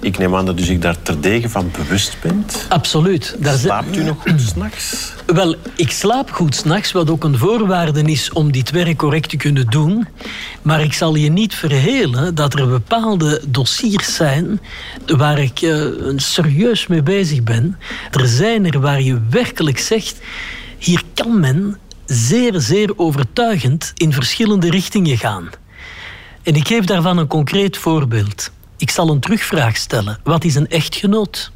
[0.00, 2.66] Ik neem aan dat u zich daar terdege van bewust bent.
[2.68, 3.36] Absoluut.
[3.38, 5.12] Daar Slaapt u nog goed s'nachts?
[5.26, 9.36] Wel, ik slaap goed s'nachts, wat ook een voorwaarde is om dit werk correct te
[9.36, 10.06] kunnen doen.
[10.62, 14.60] Maar ik zal je niet verhelen dat er bepaalde dossiers zijn
[15.06, 17.78] waar ik eh, serieus mee bezig ben.
[18.10, 20.16] Er zijn er waar je werkelijk zegt,
[20.78, 21.76] hier kan men
[22.08, 25.48] zeer, zeer overtuigend in verschillende richtingen gaan.
[26.42, 28.50] En ik geef daarvan een concreet voorbeeld.
[28.76, 30.18] Ik zal een terugvraag stellen.
[30.24, 31.52] Wat is een echtgenoot?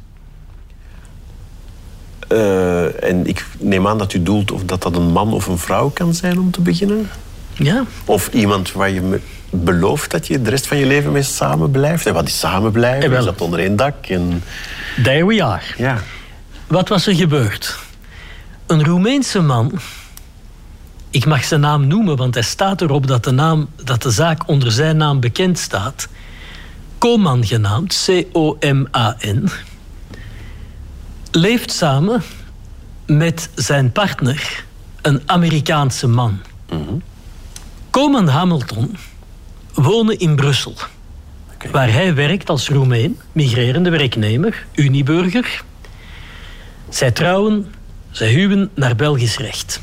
[2.27, 5.57] Eh, en ik neem aan dat u doelt of dat dat een man of een
[5.57, 7.09] vrouw kan zijn om te beginnen.
[7.53, 7.83] Ja.
[8.05, 12.05] Of iemand waar je belooft dat je de rest van je leven mee samen blijft.
[12.05, 13.03] En wat is samen blijven?
[13.03, 13.19] Eh, wel.
[13.19, 14.07] Is dat onder één dak?
[14.07, 14.43] En...
[15.03, 15.61] There we are.
[15.77, 15.97] Ja.
[16.67, 17.77] Wat was er gebeurd?
[18.65, 19.79] Een Roemeense man,
[21.13, 24.47] ik mag zijn naam noemen, want hij staat erop dat de, naam, dat de zaak
[24.47, 26.07] onder zijn naam bekend staat.
[26.97, 29.49] Koman genaamd, C-O-M-A-N,
[31.31, 32.23] leeft samen
[33.05, 34.65] met zijn partner,
[35.01, 36.41] een Amerikaanse man.
[37.89, 38.97] Koman Hamilton
[39.73, 40.75] wonen in Brussel,
[41.71, 45.63] waar hij werkt als Roemeen, migrerende werknemer, Uniburger.
[46.89, 47.73] Zij trouwen,
[48.11, 49.81] zij huwen naar Belgisch recht.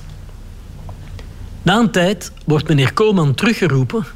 [1.63, 4.07] Na een tijd wordt meneer Koman teruggeroepen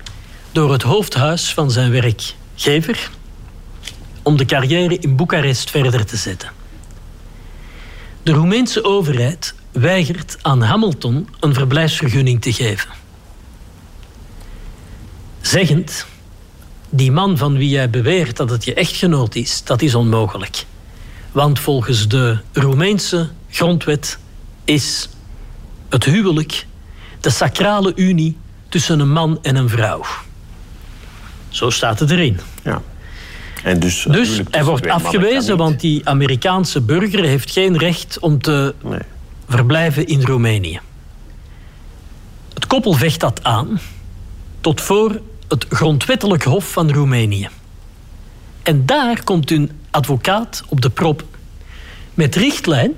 [0.53, 3.11] door het hoofdhuis van zijn werkgever
[4.22, 6.51] om de carrière in Boekarest verder te zetten.
[8.22, 12.90] De Roemeense overheid weigert aan Hamilton een verblijfsvergunning te geven.
[15.40, 16.07] Zeggend,
[16.90, 20.64] die man van wie jij beweert dat het je echtgenoot is, dat is onmogelijk.
[21.32, 24.18] Want volgens de Roemeense grondwet
[24.64, 25.09] is
[25.88, 26.66] het huwelijk
[27.24, 28.36] de sacrale unie
[28.68, 30.04] tussen een man en een vrouw.
[31.48, 32.40] Zo staat het erin.
[32.62, 32.82] Ja.
[33.62, 38.42] En dus Dus huwelijk hij wordt afgewezen, want die Amerikaanse burger heeft geen recht om
[38.42, 38.74] te
[39.48, 40.80] verblijven in Roemenië.
[42.54, 43.80] Het koppel vecht dat aan
[44.60, 47.48] tot voor het grondwettelijk hof van Roemenië.
[48.62, 51.24] En daar komt hun advocaat op de prop
[52.14, 52.92] met richtlijn,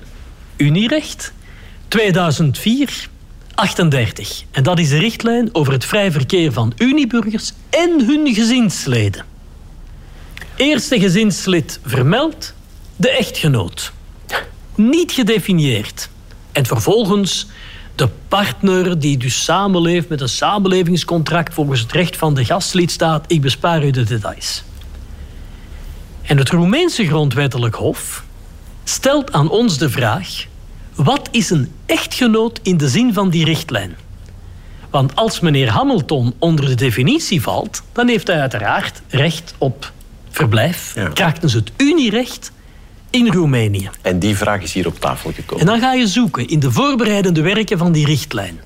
[0.56, 1.32] Unierecht,
[1.88, 3.08] 2004
[3.56, 4.42] 38.
[4.50, 9.24] En dat is de richtlijn over het vrij verkeer van Unieburgers en hun gezinsleden.
[10.56, 12.54] Eerste gezinslid vermeld,
[12.96, 13.92] de echtgenoot.
[14.74, 16.08] Niet gedefinieerd.
[16.52, 17.46] En vervolgens
[17.94, 23.24] de partner die dus samenleeft met een samenlevingscontract volgens het recht van de gastlidstaat.
[23.26, 24.62] Ik bespaar u de details.
[26.22, 28.24] En het Roemeense grondwettelijk hof
[28.84, 30.46] stelt aan ons de vraag:
[30.96, 33.96] wat is een echtgenoot in de zin van die richtlijn?
[34.90, 39.92] Want als meneer Hamilton onder de definitie valt, dan heeft hij uiteraard recht op
[40.30, 42.52] verblijf, krachtens het Unierecht
[43.10, 43.90] in Roemenië.
[44.02, 45.60] En die vraag is hier op tafel gekomen.
[45.60, 48.60] En dan ga je zoeken in de voorbereidende werken van die richtlijn.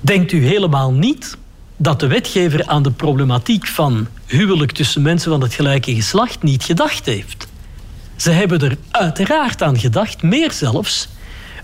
[0.00, 1.36] Denkt u helemaal niet
[1.76, 6.62] dat de wetgever aan de problematiek van huwelijk tussen mensen van het gelijke geslacht niet
[6.62, 7.48] gedacht heeft?
[8.20, 11.08] Ze hebben er uiteraard aan gedacht, meer zelfs.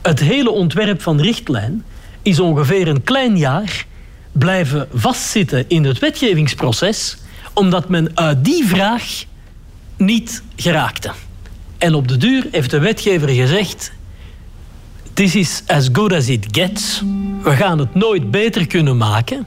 [0.02, 1.84] Het hele ontwerp van richtlijn
[2.22, 3.84] is ongeveer een klein jaar
[4.32, 7.16] blijven vastzitten in het wetgevingsproces,
[7.54, 9.24] omdat men uit die vraag
[9.96, 11.10] niet geraakte.
[11.78, 13.92] En op de duur heeft de wetgever gezegd:
[15.12, 17.02] This is as good as it gets.
[17.42, 19.46] We gaan het nooit beter kunnen maken.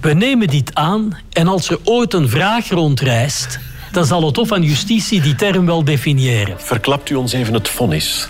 [0.00, 3.58] We nemen dit aan en als er ooit een vraag rondreist,
[3.94, 6.60] dan zal het Hof van Justitie die term wel definiëren.
[6.60, 8.28] Verklapt u ons even het vonnis?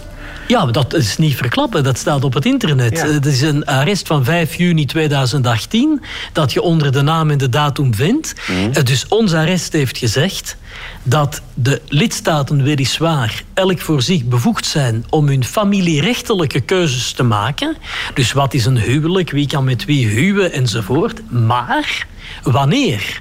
[0.48, 2.96] Ja, dat is niet verklappen, dat staat op het internet.
[2.96, 3.06] Ja.
[3.06, 6.02] Het is een arrest van 5 juni 2018
[6.32, 8.34] dat je onder de naam en de datum vindt.
[8.72, 10.56] Eh, Dus ons arrest heeft gezegd
[11.02, 17.76] dat de lidstaten weliswaar elk voor zich bevoegd zijn om hun familierechtelijke keuzes te maken.
[18.14, 21.30] Dus wat is een huwelijk, wie kan met wie huwen enzovoort.
[21.30, 22.06] Maar
[22.42, 23.20] wanneer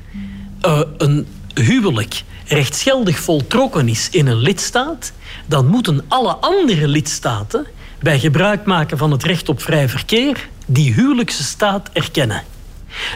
[0.61, 5.11] eh, een huwelijk rechtsgeldig voltrokken is in een lidstaat,
[5.45, 7.65] dan moeten alle andere lidstaten
[7.99, 12.43] bij gebruik maken van het recht op vrij verkeer die huwelijkse staat erkennen.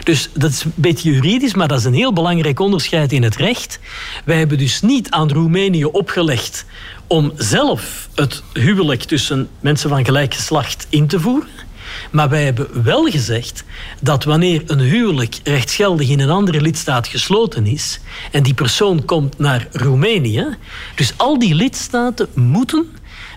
[0.04, 3.36] Dus dat is een beetje juridisch, maar dat is een heel belangrijk onderscheid in het
[3.36, 3.78] recht.
[4.24, 6.64] Wij hebben dus niet aan Roemenië opgelegd
[7.06, 11.48] om zelf het huwelijk tussen mensen van gelijk geslacht in te voeren.
[12.10, 13.64] Maar wij hebben wel gezegd
[14.00, 19.38] dat wanneer een huwelijk rechtsgeldig in een andere lidstaat gesloten is en die persoon komt
[19.38, 20.46] naar Roemenië,
[20.94, 22.86] dus al die lidstaten moeten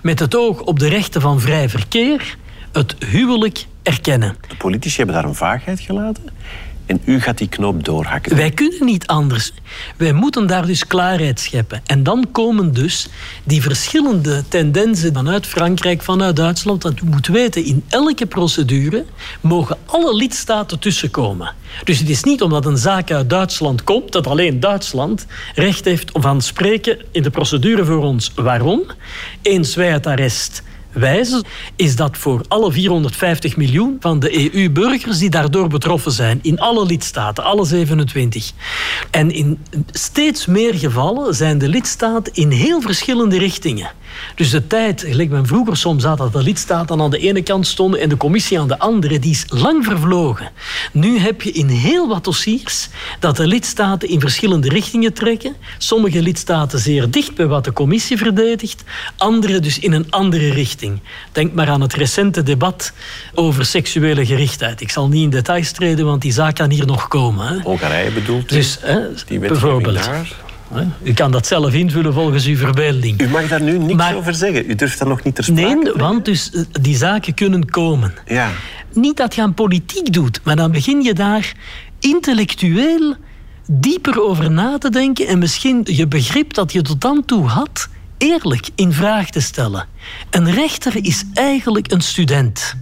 [0.01, 2.37] met het oog op de rechten van vrij verkeer
[2.71, 4.37] het huwelijk erkennen.
[4.47, 6.23] De politici hebben daar een vaagheid gelaten.
[6.91, 8.35] En u gaat die knoop doorhakken.
[8.35, 9.53] Wij kunnen niet anders.
[9.97, 11.81] Wij moeten daar dus klaarheid scheppen.
[11.85, 13.07] En dan komen dus
[13.43, 16.83] die verschillende tendensen vanuit Frankrijk, vanuit Duitsland.
[16.83, 19.05] Want u moet weten, in elke procedure
[19.41, 21.53] mogen alle lidstaten tussenkomen.
[21.83, 25.25] Dus het is niet omdat een zaak uit Duitsland komt, dat alleen Duitsland
[25.55, 28.31] recht heeft om van spreken in de procedure voor ons.
[28.35, 28.83] Waarom?
[29.41, 30.63] Eens wij het arrest
[30.93, 31.43] wijzen,
[31.75, 36.85] is dat voor alle 450 miljoen van de EU-burgers die daardoor betroffen zijn, in alle
[36.85, 38.51] lidstaten, alle 27.
[39.11, 39.59] En in
[39.91, 43.91] steeds meer gevallen zijn de lidstaten in heel verschillende richtingen.
[44.35, 47.67] Dus de tijd, gelijk men vroeger soms had, dat de lidstaten aan de ene kant
[47.67, 50.51] stonden en de commissie aan de andere, die is lang vervlogen.
[50.91, 52.89] Nu heb je in heel wat dossiers
[53.19, 55.55] dat de lidstaten in verschillende richtingen trekken.
[55.77, 58.83] Sommige lidstaten zeer dicht bij wat de commissie verdedigt,
[59.17, 60.99] andere dus in een andere richting.
[61.31, 62.93] Denk maar aan het recente debat
[63.33, 64.81] over seksuele gerichtheid.
[64.81, 67.47] Ik zal niet in details treden, want die zaak kan hier nog komen.
[67.47, 67.59] Hè.
[67.59, 68.49] Hongarije bedoelt?
[68.49, 69.95] Dus, hè, Die bijvoorbeeld.
[69.95, 70.27] daar?
[70.73, 73.21] Hè, U kan dat zelf invullen volgens uw verbeelding.
[73.21, 74.69] U mag daar nu niks over zeggen.
[74.69, 75.99] U durft daar nog niet ter sprake Nee, brengen.
[75.99, 78.13] want dus eh, die zaken kunnen komen.
[78.25, 78.49] Ja.
[78.93, 81.53] Niet dat je aan politiek doet, maar dan begin je daar
[81.99, 83.15] intellectueel
[83.67, 87.89] dieper over na te denken en misschien je begrip dat je tot dan toe had,
[88.17, 89.85] eerlijk in vraag te stellen.
[90.29, 92.75] Een rechter is eigenlijk een student.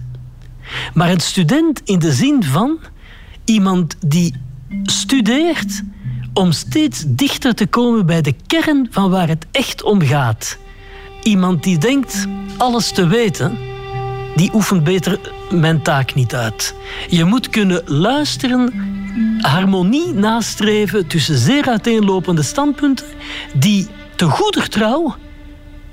[0.94, 2.78] Maar een student in de zin van
[3.44, 4.34] iemand die
[4.82, 5.82] studeert
[6.34, 10.58] om steeds dichter te komen bij de kern van waar het echt om gaat.
[11.22, 12.26] Iemand die denkt
[12.56, 13.58] alles te weten,
[14.36, 15.18] die oefent beter
[15.50, 16.74] mijn taak niet uit.
[17.08, 18.72] Je moet kunnen luisteren,
[19.40, 23.06] harmonie nastreven tussen zeer uiteenlopende standpunten
[23.54, 25.14] die te goeder trouw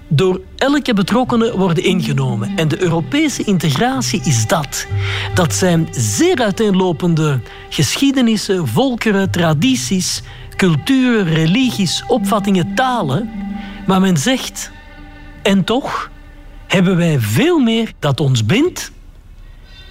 [0.08, 2.51] door elke betrokkenen worden ingenomen.
[2.55, 4.88] En de Europese integratie is dat.
[5.34, 7.39] Dat zijn zeer uiteenlopende
[7.70, 10.22] geschiedenissen, volkeren, tradities,
[10.55, 13.30] culturen, religies, opvattingen, talen.
[13.88, 14.72] Maar men zegt,
[15.41, 16.12] en toch
[16.68, 18.91] hebben wij veel meer dat ons bindt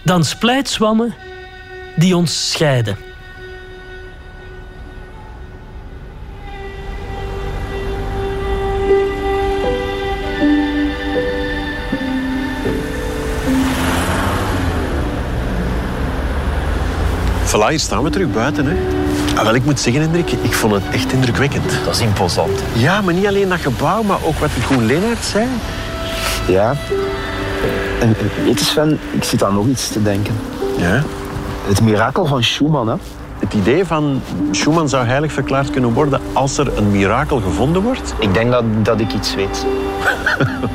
[0.05, 1.15] dan splijtswammen
[1.97, 3.06] die ons scheiden.
[17.57, 18.67] Voilà, hier staan we terug buiten.
[18.67, 18.77] Hè.
[19.37, 21.79] Ah, wel, ik moet zeggen, Hendrik, ik vond het echt indrukwekkend.
[21.85, 22.63] Dat is imposant.
[22.73, 25.47] Ja, maar niet alleen dat gebouw, maar ook wat Koen Leenaert zei.
[26.49, 26.75] Ja.
[28.01, 30.35] En en weet je Sven, ik zit aan nog iets te denken.
[30.77, 31.03] Ja?
[31.67, 32.95] Het mirakel van Schumann, hè?
[33.39, 38.15] Het idee van Schumann zou heilig verklaard kunnen worden als er een mirakel gevonden wordt.
[38.19, 39.67] Ik denk dat, dat ik iets weet.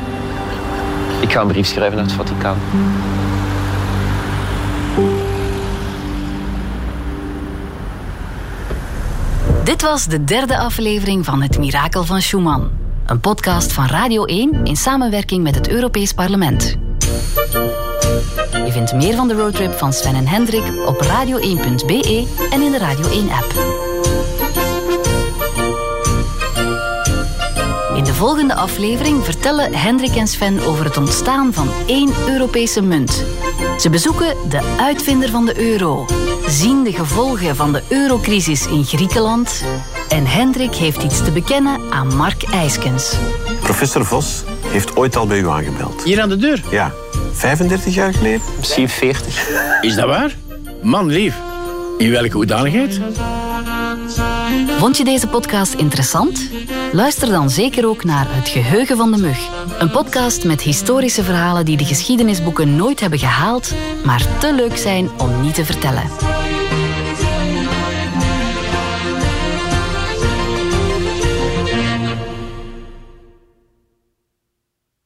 [1.25, 2.57] ik ga een brief schrijven naar het Vaticaan.
[9.63, 12.71] Dit was de derde aflevering van Het Mirakel van Schumann.
[13.05, 16.77] Een podcast van Radio 1 in samenwerking met het Europees Parlement.
[18.65, 22.77] Je vindt meer van de roadtrip van Sven en Hendrik op radio1.be en in de
[22.77, 23.53] Radio 1-app.
[27.95, 33.23] In de volgende aflevering vertellen Hendrik en Sven over het ontstaan van één Europese munt.
[33.81, 36.05] Ze bezoeken de uitvinder van de euro,
[36.47, 39.63] zien de gevolgen van de eurocrisis in Griekenland
[40.09, 43.15] en Hendrik heeft iets te bekennen aan Mark IJskens.
[43.61, 46.03] Professor Vos heeft ooit al bij u aangemeld.
[46.03, 46.63] Hier aan de deur?
[46.71, 46.91] Ja,
[47.31, 48.41] 35 jaar geleden?
[48.57, 49.49] Misschien 40.
[49.81, 50.35] Is dat waar?
[50.81, 51.35] Man lief.
[51.97, 52.99] In welke hoedanigheid?
[54.77, 56.49] Vond je deze podcast interessant?
[56.93, 59.49] Luister dan zeker ook naar Het Geheugen van de Mug.
[59.79, 63.73] Een podcast met historische verhalen die de geschiedenisboeken nooit hebben gehaald,
[64.05, 66.03] maar te leuk zijn om niet te vertellen.